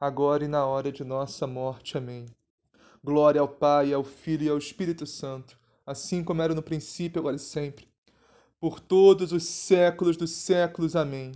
agora 0.00 0.44
e 0.44 0.48
na 0.48 0.64
hora 0.64 0.90
de 0.90 1.04
nossa 1.04 1.46
morte. 1.46 1.98
Amém. 1.98 2.24
Glória 3.04 3.40
ao 3.40 3.48
Pai, 3.48 3.92
ao 3.92 4.02
Filho 4.02 4.44
e 4.44 4.48
ao 4.48 4.56
Espírito 4.56 5.06
Santo, 5.06 5.58
assim 5.86 6.24
como 6.24 6.40
era 6.40 6.54
no 6.54 6.62
princípio, 6.62 7.20
agora 7.20 7.36
e 7.36 7.38
sempre, 7.38 7.86
por 8.58 8.80
todos 8.80 9.30
os 9.32 9.44
séculos 9.44 10.16
dos 10.16 10.30
séculos. 10.30 10.96
Amém. 10.96 11.28